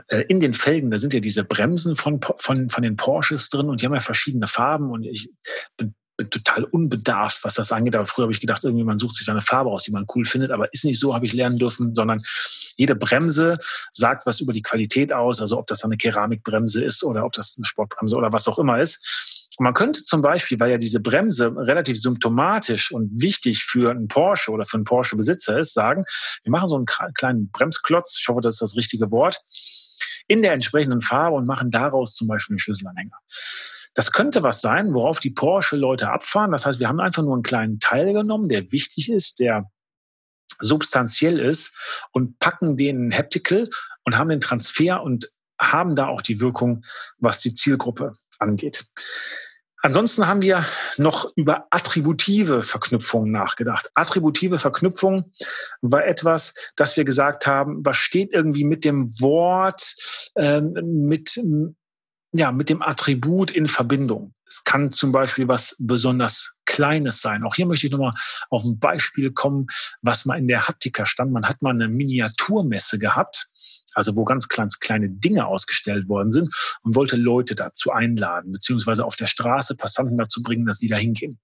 äh, 0.07 0.23
in 0.27 0.39
den 0.39 0.53
Felgen, 0.53 0.91
da 0.91 0.97
sind 0.97 1.13
ja 1.13 1.19
diese 1.19 1.43
Bremsen 1.43 1.95
von, 1.95 2.19
von, 2.37 2.69
von 2.69 2.83
den 2.83 2.95
Porsches 2.95 3.49
drin 3.49 3.69
und 3.69 3.81
die 3.81 3.85
haben 3.85 3.93
ja 3.93 3.99
verschiedene 3.99 4.47
Farben 4.47 4.89
und 4.89 5.03
ich 5.03 5.29
bin, 6.17 6.29
total 6.29 6.63
unbedarft, 6.63 7.43
was 7.43 7.55
das 7.55 7.71
angeht. 7.71 7.95
Aber 7.95 8.05
früher 8.05 8.23
habe 8.23 8.33
ich 8.33 8.39
gedacht, 8.39 8.63
irgendwie 8.63 8.83
man 8.83 8.97
sucht 8.97 9.15
sich 9.15 9.25
seine 9.25 9.41
Farbe 9.41 9.69
aus, 9.69 9.83
die 9.83 9.91
man 9.91 10.05
cool 10.15 10.25
findet. 10.25 10.51
Aber 10.51 10.71
ist 10.73 10.85
nicht 10.85 10.99
so, 10.99 11.13
habe 11.13 11.25
ich 11.25 11.33
lernen 11.33 11.57
dürfen, 11.57 11.93
sondern 11.95 12.21
jede 12.77 12.95
Bremse 12.95 13.57
sagt 13.91 14.25
was 14.25 14.39
über 14.39 14.53
die 14.53 14.61
Qualität 14.61 15.13
aus. 15.13 15.41
Also 15.41 15.57
ob 15.57 15.67
das 15.67 15.83
eine 15.83 15.97
Keramikbremse 15.97 16.83
ist 16.83 17.03
oder 17.03 17.25
ob 17.25 17.33
das 17.33 17.55
eine 17.57 17.65
Sportbremse 17.65 18.15
oder 18.15 18.31
was 18.33 18.47
auch 18.47 18.59
immer 18.59 18.81
ist. 18.81 19.35
Und 19.57 19.63
man 19.63 19.73
könnte 19.73 20.03
zum 20.03 20.21
Beispiel, 20.21 20.59
weil 20.59 20.71
ja 20.71 20.77
diese 20.77 20.99
Bremse 20.99 21.53
relativ 21.55 21.99
symptomatisch 21.99 22.91
und 22.91 23.09
wichtig 23.21 23.63
für 23.63 23.91
einen 23.91 24.07
Porsche 24.07 24.51
oder 24.51 24.65
für 24.65 24.77
einen 24.77 24.83
Porsche-Besitzer 24.83 25.59
ist, 25.59 25.73
sagen, 25.73 26.03
wir 26.43 26.51
machen 26.51 26.67
so 26.67 26.75
einen 26.75 26.85
kleinen 26.85 27.49
Bremsklotz, 27.51 28.17
ich 28.19 28.27
hoffe, 28.27 28.41
das 28.41 28.55
ist 28.55 28.61
das 28.61 28.75
richtige 28.75 29.11
Wort, 29.11 29.41
in 30.27 30.41
der 30.41 30.53
entsprechenden 30.53 31.01
Farbe 31.01 31.37
und 31.37 31.47
machen 31.47 31.71
daraus 31.71 32.15
zum 32.15 32.27
Beispiel 32.27 32.55
einen 32.55 32.59
Schlüsselanhänger. 32.59 33.17
Das 33.95 34.11
könnte 34.11 34.43
was 34.43 34.61
sein, 34.61 34.93
worauf 34.93 35.19
die 35.19 35.31
Porsche-Leute 35.31 36.09
abfahren. 36.09 36.51
Das 36.51 36.65
heißt, 36.65 36.79
wir 36.79 36.87
haben 36.87 36.99
einfach 36.99 37.23
nur 37.23 37.33
einen 37.33 37.43
kleinen 37.43 37.79
Teil 37.79 38.13
genommen, 38.13 38.49
der 38.49 38.71
wichtig 38.71 39.09
ist, 39.09 39.39
der 39.39 39.71
substanziell 40.59 41.39
ist 41.39 42.07
und 42.11 42.37
packen 42.39 42.77
den 42.77 43.11
Haptical 43.11 43.69
und 44.03 44.17
haben 44.17 44.29
den 44.29 44.41
Transfer 44.41 45.01
und 45.01 45.31
haben 45.59 45.95
da 45.95 46.07
auch 46.07 46.21
die 46.21 46.39
Wirkung, 46.39 46.83
was 47.17 47.39
die 47.39 47.53
Zielgruppe 47.53 48.11
angeht. 48.39 48.85
Ansonsten 49.81 50.27
haben 50.27 50.41
wir 50.41 50.65
noch 50.97 51.31
über 51.35 51.67
attributive 51.69 52.63
Verknüpfungen 52.63 53.31
nachgedacht. 53.31 53.89
Attributive 53.93 54.57
Verknüpfung 54.57 55.31
war 55.81 56.05
etwas, 56.05 56.55
das 56.75 56.97
wir 56.97 57.03
gesagt 57.03 57.45
haben, 57.45 57.85
was 57.85 57.95
steht 57.95 58.33
irgendwie 58.33 58.63
mit 58.63 58.83
dem 58.83 59.11
Wort, 59.21 59.93
äh, 60.33 60.61
mit, 60.61 61.39
ja, 62.37 62.51
mit 62.51 62.69
dem 62.69 62.81
Attribut 62.81 63.51
in 63.51 63.67
Verbindung. 63.67 64.33
Es 64.47 64.63
kann 64.63 64.91
zum 64.91 65.11
Beispiel 65.11 65.47
was 65.47 65.75
besonders 65.79 66.59
Kleines 66.65 67.21
sein. 67.21 67.43
Auch 67.43 67.55
hier 67.55 67.65
möchte 67.65 67.87
ich 67.87 67.91
nochmal 67.91 68.13
auf 68.49 68.63
ein 68.63 68.79
Beispiel 68.79 69.31
kommen, 69.31 69.67
was 70.01 70.25
mal 70.25 70.37
in 70.37 70.47
der 70.47 70.67
Haptika 70.67 71.05
stand. 71.05 71.31
Man 71.31 71.47
hat 71.47 71.61
mal 71.61 71.71
eine 71.71 71.87
Miniaturmesse 71.87 72.99
gehabt 72.99 73.47
also 73.95 74.15
wo 74.15 74.25
ganz 74.25 74.47
kleine 74.47 75.09
Dinge 75.09 75.47
ausgestellt 75.47 76.07
worden 76.07 76.31
sind 76.31 76.53
und 76.83 76.95
wollte 76.95 77.15
Leute 77.15 77.55
dazu 77.55 77.91
einladen, 77.91 78.51
beziehungsweise 78.51 79.05
auf 79.05 79.15
der 79.15 79.27
Straße 79.27 79.75
Passanten 79.75 80.17
dazu 80.17 80.43
bringen, 80.43 80.65
dass 80.65 80.79
sie 80.79 80.87
da 80.87 80.97
hingehen. 80.97 81.39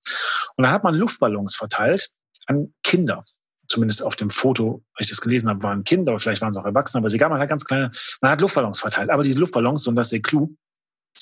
Und 0.58 0.64
dann 0.64 0.72
hat 0.72 0.84
man 0.84 0.94
Luftballons 0.94 1.56
verteilt 1.56 2.12
an 2.46 2.74
Kinder. 2.84 3.24
Zumindest 3.68 4.04
auf 4.04 4.18
dem 4.18 4.30
Foto, 4.30 4.84
als 4.96 5.08
ich 5.08 5.16
das 5.16 5.22
gelesen 5.22 5.48
habe, 5.48 5.64
waren 5.64 5.86
Kinder, 5.86 6.20
vielleicht 6.20 6.42
waren 6.42 6.52
es 6.52 6.58
auch 6.58 6.66
Erwachsene, 6.66 7.00
aber 7.00 7.10
sie 7.10 7.18
gab 7.18 7.30
man 7.30 7.40
halt 7.40 7.50
ganz 7.50 7.64
kleine, 7.64 7.90
man 8.20 8.32
hat 8.32 8.42
Luftballons 8.42 8.80
verteilt. 8.80 9.10
Aber 9.10 9.24
diese 9.24 9.40
Luftballons, 9.40 9.88
und 9.88 9.96
das 9.96 10.08
ist 10.08 10.12
der 10.12 10.22
Clou, 10.22 10.54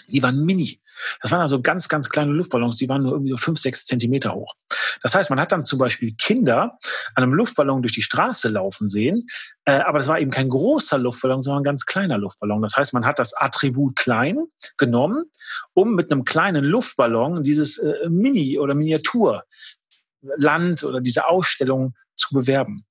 die 0.09 0.21
waren 0.23 0.43
mini. 0.43 0.81
Das 1.21 1.31
waren 1.31 1.41
also 1.41 1.61
ganz, 1.61 1.87
ganz 1.87 2.09
kleine 2.09 2.31
Luftballons, 2.31 2.77
die 2.77 2.89
waren 2.89 3.03
nur 3.03 3.13
irgendwie 3.13 3.31
so 3.31 3.37
fünf, 3.37 3.59
sechs 3.59 3.85
Zentimeter 3.85 4.33
hoch. 4.33 4.53
Das 5.01 5.15
heißt, 5.15 5.29
man 5.29 5.39
hat 5.39 5.51
dann 5.51 5.65
zum 5.65 5.79
Beispiel 5.79 6.13
Kinder 6.17 6.77
an 7.15 7.23
einem 7.23 7.33
Luftballon 7.33 7.81
durch 7.81 7.93
die 7.93 8.01
Straße 8.01 8.49
laufen 8.49 8.87
sehen, 8.89 9.25
äh, 9.65 9.79
aber 9.79 9.99
das 9.99 10.07
war 10.07 10.19
eben 10.19 10.31
kein 10.31 10.49
großer 10.49 10.97
Luftballon, 10.97 11.41
sondern 11.41 11.61
ein 11.61 11.65
ganz 11.65 11.85
kleiner 11.85 12.17
Luftballon. 12.17 12.61
Das 12.61 12.75
heißt, 12.75 12.93
man 12.93 13.05
hat 13.05 13.19
das 13.19 13.33
Attribut 13.33 13.95
klein 13.95 14.37
genommen, 14.77 15.25
um 15.73 15.95
mit 15.95 16.11
einem 16.11 16.23
kleinen 16.23 16.65
Luftballon 16.65 17.43
dieses 17.43 17.77
äh, 17.77 18.09
Mini- 18.09 18.59
oder 18.59 18.75
Miniatur 18.75 19.43
Land 20.21 20.83
oder 20.83 21.01
diese 21.01 21.27
Ausstellung 21.27 21.95
zu 22.15 22.33
bewerben. 22.33 22.85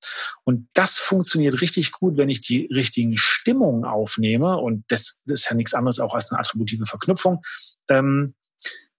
Und 0.45 0.69
das 0.73 0.97
funktioniert 0.97 1.61
richtig 1.61 1.93
gut, 1.93 2.17
wenn 2.17 2.29
ich 2.29 2.41
die 2.41 2.69
richtigen 2.75 3.17
Stimmungen 3.17 3.85
aufnehme. 3.85 4.57
Und 4.57 4.85
das, 4.89 5.17
das 5.27 5.41
ist 5.41 5.51
ja 5.51 5.57
nichts 5.57 5.75
anderes 5.75 6.01
auch 6.01 6.15
als 6.15 6.31
eine 6.31 6.39
attributive 6.41 6.87
Verknüpfung. 6.87 7.43
Ähm, 7.89 8.35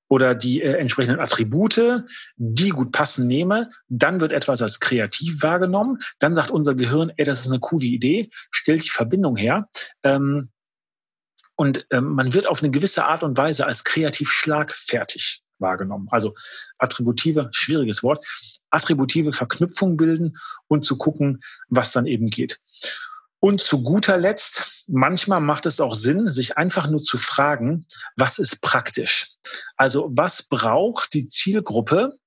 oder 0.10 0.34
die 0.34 0.62
äh, 0.62 0.74
entsprechenden 0.74 1.20
Attribute, 1.20 2.04
die 2.36 2.70
gut 2.70 2.92
passen, 2.92 3.28
nehme, 3.28 3.70
dann 3.88 4.22
wird 4.22 4.32
etwas 4.32 4.62
als 4.62 4.80
kreativ 4.80 5.44
wahrgenommen. 5.44 6.00
Dann 6.18 6.36
sagt 6.36 6.50
unser 6.52 6.76
Gehirn, 6.76 7.12
ey, 7.16 7.26
das 7.26 7.42
ist 7.42 7.48
eine 7.48 7.60
coole 7.60 7.86
Idee, 7.86 8.30
stellt 8.52 8.84
die 8.84 8.90
Verbindung 8.90 9.36
her. 9.36 9.70
Ähm, 10.04 10.52
und 11.56 11.86
ähm, 11.92 12.14
man 12.14 12.34
wird 12.34 12.48
auf 12.48 12.64
eine 12.64 12.72
gewisse 12.72 13.06
Art 13.06 13.22
und 13.22 13.38
Weise 13.38 13.66
als 13.66 13.84
kreativ 13.84 14.32
schlagfertig 14.32 15.44
wahrgenommen. 15.60 16.08
Also 16.12 16.36
attributive, 16.78 17.50
schwieriges 17.52 18.04
Wort, 18.04 18.26
attributive 18.70 19.34
Verknüpfung 19.34 19.98
bilden 19.98 20.38
und 20.68 20.86
zu 20.86 20.98
gucken, 20.98 21.40
was 21.68 21.92
dann 21.92 22.06
eben 22.06 22.30
geht. 22.30 22.60
Und 23.42 23.62
zu 23.62 23.84
guter 23.84 24.18
Letzt, 24.18 24.84
manchmal 24.88 25.40
macht 25.40 25.66
es 25.66 25.80
auch 25.80 25.96
Sinn, 25.96 26.32
sich 26.32 26.58
einfach 26.58 26.90
nur 26.90 27.02
zu 27.02 27.18
fragen, 27.18 27.86
was 28.18 28.38
ist 28.38 28.62
praktisch? 28.62 29.30
Also 29.78 30.10
was 30.12 30.44
braucht 30.44 31.14
die 31.14 31.26
Zielgruppe, 31.26 32.19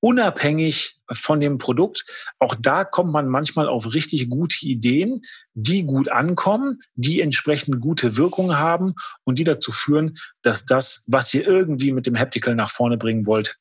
unabhängig 0.00 0.98
von 1.12 1.40
dem 1.40 1.58
Produkt. 1.58 2.04
Auch 2.38 2.54
da 2.58 2.84
kommt 2.84 3.12
man 3.12 3.28
manchmal 3.28 3.68
auf 3.68 3.94
richtig 3.94 4.28
gute 4.28 4.66
Ideen, 4.66 5.20
die 5.54 5.84
gut 5.84 6.10
ankommen, 6.10 6.78
die 6.94 7.20
entsprechend 7.20 7.80
gute 7.80 8.16
Wirkung 8.16 8.56
haben 8.56 8.94
und 9.24 9.38
die 9.38 9.44
dazu 9.44 9.72
führen, 9.72 10.16
dass 10.42 10.64
das, 10.64 11.04
was 11.06 11.32
ihr 11.34 11.46
irgendwie 11.46 11.92
mit 11.92 12.06
dem 12.06 12.18
Haptical 12.18 12.54
nach 12.54 12.70
vorne 12.70 12.96
bringen 12.96 13.26
wollt, 13.26 13.58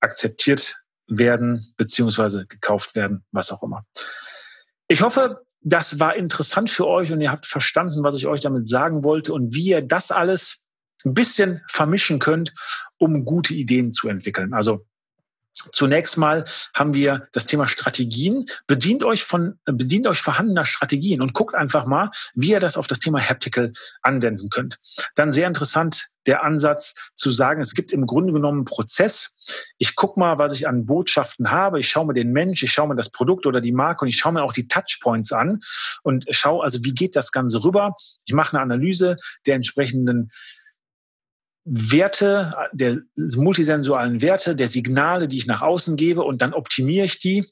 akzeptiert 0.00 0.76
werden 1.06 1.72
beziehungsweise 1.76 2.46
gekauft 2.46 2.96
werden, 2.96 3.24
was 3.30 3.50
auch 3.50 3.62
immer. 3.62 3.82
Ich 4.88 5.02
hoffe, 5.02 5.42
das 5.60 5.98
war 5.98 6.14
interessant 6.14 6.70
für 6.70 6.86
euch 6.86 7.10
und 7.12 7.20
ihr 7.20 7.30
habt 7.30 7.46
verstanden, 7.46 8.04
was 8.04 8.16
ich 8.16 8.26
euch 8.26 8.40
damit 8.40 8.68
sagen 8.68 9.04
wollte 9.04 9.32
und 9.32 9.54
wie 9.54 9.68
ihr 9.68 9.82
das 9.82 10.10
alles 10.10 10.68
ein 11.04 11.14
bisschen 11.14 11.62
vermischen 11.68 12.18
könnt, 12.18 12.52
um 12.98 13.24
gute 13.24 13.54
Ideen 13.54 13.92
zu 13.92 14.08
entwickeln. 14.08 14.54
Also 14.54 14.86
Zunächst 15.72 16.16
mal 16.16 16.44
haben 16.74 16.94
wir 16.94 17.28
das 17.32 17.46
Thema 17.46 17.66
Strategien. 17.66 18.44
Bedient 18.66 19.04
euch 19.04 19.24
von, 19.24 19.58
bedient 19.64 20.06
euch 20.06 20.20
vorhandener 20.20 20.66
Strategien 20.66 21.22
und 21.22 21.32
guckt 21.32 21.54
einfach 21.54 21.86
mal, 21.86 22.10
wie 22.34 22.50
ihr 22.50 22.60
das 22.60 22.76
auf 22.76 22.86
das 22.86 22.98
Thema 22.98 23.20
Haptical 23.20 23.72
anwenden 24.02 24.50
könnt. 24.50 24.78
Dann 25.14 25.32
sehr 25.32 25.46
interessant 25.46 26.08
der 26.26 26.44
Ansatz 26.44 26.94
zu 27.14 27.30
sagen, 27.30 27.60
es 27.60 27.74
gibt 27.74 27.92
im 27.92 28.06
Grunde 28.06 28.32
genommen 28.32 28.58
einen 28.58 28.64
Prozess. 28.64 29.72
Ich 29.78 29.94
gucke 29.94 30.18
mal, 30.18 30.38
was 30.38 30.52
ich 30.52 30.68
an 30.68 30.84
Botschaften 30.84 31.50
habe. 31.50 31.78
Ich 31.78 31.88
schaue 31.88 32.06
mir 32.06 32.14
den 32.14 32.32
Mensch, 32.32 32.62
ich 32.62 32.72
schaue 32.72 32.88
mir 32.88 32.96
das 32.96 33.10
Produkt 33.10 33.46
oder 33.46 33.60
die 33.60 33.72
Marke 33.72 34.04
und 34.04 34.08
ich 34.08 34.16
schaue 34.16 34.32
mir 34.32 34.42
auch 34.42 34.52
die 34.52 34.68
Touchpoints 34.68 35.32
an 35.32 35.60
und 36.02 36.26
schaue 36.30 36.64
also, 36.64 36.84
wie 36.84 36.92
geht 36.92 37.16
das 37.16 37.32
Ganze 37.32 37.64
rüber. 37.64 37.94
Ich 38.26 38.34
mache 38.34 38.56
eine 38.56 38.62
Analyse 38.62 39.16
der 39.46 39.54
entsprechenden 39.54 40.30
Werte, 41.68 42.54
der 42.72 42.98
multisensualen 43.16 44.22
Werte, 44.22 44.54
der 44.54 44.68
Signale, 44.68 45.26
die 45.26 45.36
ich 45.36 45.46
nach 45.46 45.62
außen 45.62 45.96
gebe 45.96 46.22
und 46.22 46.40
dann 46.40 46.54
optimiere 46.54 47.04
ich 47.04 47.18
die. 47.18 47.44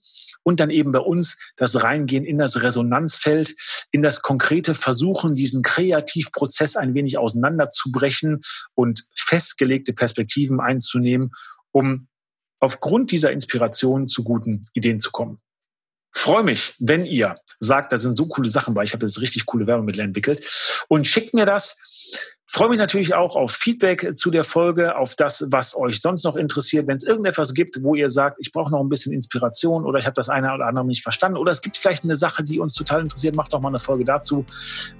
Und 0.46 0.60
dann 0.60 0.68
eben 0.68 0.92
bei 0.92 0.98
uns 0.98 1.38
das 1.56 1.82
Reingehen 1.82 2.24
in 2.24 2.36
das 2.36 2.62
Resonanzfeld, 2.62 3.54
in 3.92 4.02
das 4.02 4.20
konkrete 4.20 4.74
Versuchen, 4.74 5.34
diesen 5.34 5.62
Kreativprozess 5.62 6.76
ein 6.76 6.92
wenig 6.92 7.16
auseinanderzubrechen 7.16 8.40
und 8.74 9.04
festgelegte 9.14 9.94
Perspektiven 9.94 10.60
einzunehmen, 10.60 11.30
um 11.72 12.08
aufgrund 12.60 13.10
dieser 13.10 13.32
Inspiration 13.32 14.06
zu 14.06 14.22
guten 14.22 14.66
Ideen 14.74 14.98
zu 14.98 15.10
kommen. 15.12 15.40
Freue 16.12 16.44
mich, 16.44 16.74
wenn 16.78 17.04
ihr 17.04 17.36
sagt, 17.58 17.92
da 17.92 17.98
sind 17.98 18.16
so 18.16 18.26
coole 18.26 18.48
Sachen 18.48 18.74
bei, 18.74 18.84
ich 18.84 18.92
habe 18.92 19.06
jetzt 19.06 19.20
richtig 19.20 19.46
coole 19.46 19.66
Werbemittel 19.66 20.04
entwickelt. 20.04 20.84
Und 20.88 21.06
schickt 21.06 21.34
mir 21.34 21.46
das 21.46 22.42
Freue 22.54 22.68
mich 22.68 22.78
natürlich 22.78 23.14
auch 23.14 23.34
auf 23.34 23.50
Feedback 23.50 24.14
zu 24.14 24.30
der 24.30 24.44
Folge, 24.44 24.96
auf 24.96 25.16
das, 25.16 25.44
was 25.48 25.76
euch 25.76 26.00
sonst 26.00 26.22
noch 26.22 26.36
interessiert. 26.36 26.86
Wenn 26.86 26.98
es 26.98 27.02
irgendetwas 27.02 27.52
gibt, 27.52 27.82
wo 27.82 27.96
ihr 27.96 28.08
sagt, 28.08 28.36
ich 28.38 28.52
brauche 28.52 28.70
noch 28.70 28.78
ein 28.78 28.88
bisschen 28.88 29.12
Inspiration 29.12 29.84
oder 29.84 29.98
ich 29.98 30.06
habe 30.06 30.14
das 30.14 30.28
eine 30.28 30.54
oder 30.54 30.66
andere 30.66 30.86
nicht 30.86 31.02
verstanden 31.02 31.36
oder 31.36 31.50
es 31.50 31.62
gibt 31.62 31.76
vielleicht 31.76 32.04
eine 32.04 32.14
Sache, 32.14 32.44
die 32.44 32.60
uns 32.60 32.74
total 32.74 33.00
interessiert, 33.00 33.34
macht 33.34 33.52
doch 33.52 33.60
mal 33.60 33.70
eine 33.70 33.80
Folge 33.80 34.04
dazu. 34.04 34.44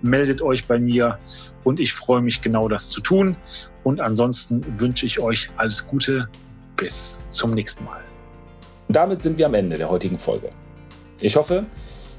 Meldet 0.03 0.43
euch 0.43 0.67
bei 0.67 0.81
mir 0.81 1.17
und 1.63 1.79
ich 1.79 1.93
freue 1.93 2.23
mich 2.23 2.41
genau 2.41 2.67
das 2.67 2.91
zu 2.91 3.01
tun. 3.01 3.37
Und 3.85 4.01
ansonsten 4.01 4.67
wünsche 4.81 5.07
ich 5.07 5.21
euch 5.21 5.51
alles 5.57 5.87
Gute. 5.87 6.29
Bis 6.77 7.21
zum 7.29 7.55
nächsten 7.55 7.85
Mal. 7.85 8.01
Und 8.89 8.97
damit 8.97 9.23
sind 9.23 9.39
wir 9.39 9.47
am 9.47 9.55
Ende 9.55 9.79
der 9.79 9.89
heutigen 9.89 10.19
Folge. 10.19 10.49
Ich 11.21 11.37
hoffe, 11.37 11.67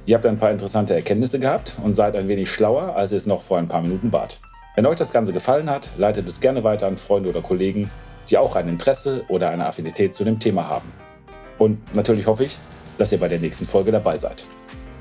ihr 0.06 0.16
habt 0.16 0.26
ein 0.26 0.40
paar 0.40 0.52
interessante 0.52 0.96
Erkenntnisse 0.96 1.42
gehabt 1.42 1.74
und 1.84 1.94
seid 1.94 2.16
ein 2.16 2.30
wenig 2.30 2.50
schlauer, 2.50 2.96
als 2.96 3.12
ihr 3.12 3.18
es 3.18 3.26
noch 3.26 3.42
vor 3.42 3.58
ein 3.58 3.68
paar 3.68 3.82
Minuten 3.82 4.14
wart. 4.14 4.40
Wenn 4.76 4.86
euch 4.86 4.98
das 4.98 5.14
Ganze 5.14 5.32
gefallen 5.32 5.70
hat, 5.70 5.90
leitet 5.98 6.28
es 6.28 6.42
gerne 6.42 6.66
weiter 6.66 6.88
an 6.88 6.98
Freunde 6.98 7.30
oder 7.30 7.42
Kollegen, 7.42 7.90
die 8.30 8.38
auch 8.38 8.58
ein 8.58 8.68
Interesse 8.68 9.24
oder 9.30 9.50
eine 9.50 9.66
Affinität 9.66 10.14
zu 10.14 10.26
dem 10.26 10.38
Thema 10.38 10.68
haben. 10.68 10.92
Und 11.58 11.96
natürlich 11.96 12.28
hoffe 12.28 12.44
ich, 12.44 12.58
dass 12.98 13.12
ihr 13.14 13.20
bei 13.20 13.30
der 13.30 13.40
nächsten 13.40 13.66
Folge 13.66 13.94
dabei 13.94 14.18
seid. 14.18 14.46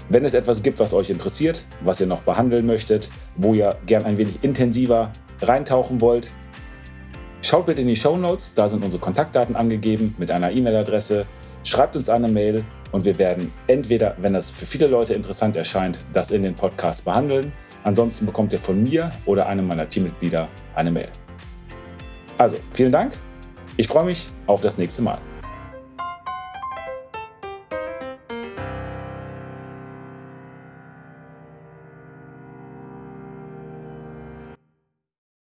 Wenn 0.09 0.25
es 0.25 0.35
etwas 0.35 0.63
gibt, 0.63 0.79
was 0.79 0.93
euch 0.93 1.11
interessiert, 1.11 1.65
was 1.81 2.01
ihr 2.01 2.07
noch 2.07 2.21
behandeln 2.21 2.67
möchtet, 2.67 3.09
wo 3.37 3.53
ihr 3.53 3.77
gern 3.87 4.05
ein 4.05 4.17
wenig 4.17 4.45
intensiver 4.45 5.11
reintauchen 5.43 6.01
wollt, 6.01 6.31
schaut 7.43 7.67
bitte 7.67 7.81
in 7.81 7.89
die 7.89 7.97
Show 7.97 8.17
Notes, 8.17 8.55
da 8.55 8.69
sind 8.69 8.85
unsere 8.85 9.01
Kontaktdaten 9.01 9.57
angegeben 9.57 10.15
mit 10.19 10.31
einer 10.31 10.53
E-Mail-Adresse. 10.53 11.27
Schreibt 11.65 11.97
uns 11.97 12.09
eine 12.09 12.29
Mail 12.29 12.65
und 12.93 13.05
wir 13.05 13.19
werden 13.19 13.53
entweder, 13.67 14.15
wenn 14.19 14.35
das 14.35 14.51
für 14.51 14.67
viele 14.67 14.87
Leute 14.87 15.15
interessant 15.15 15.57
erscheint, 15.57 15.99
das 16.13 16.31
in 16.31 16.45
den 16.45 16.55
Podcast 16.55 17.05
behandeln. 17.05 17.53
Ansonsten 17.85 18.27
bekommt 18.27 18.53
ihr 18.53 18.59
von 18.59 18.83
mir 18.83 19.13
oder 19.27 19.47
einem 19.47 19.67
meiner 19.67 19.89
Teammitglieder 19.89 20.49
eine 20.75 20.91
Mail. 20.91 21.09
Also, 22.39 22.57
vielen 22.73 22.91
Dank. 22.91 23.13
Ich 23.77 23.87
freue 23.87 24.05
mich 24.05 24.31
auf 24.47 24.61
das 24.61 24.79
nächste 24.79 25.03
Mal. 25.03 25.19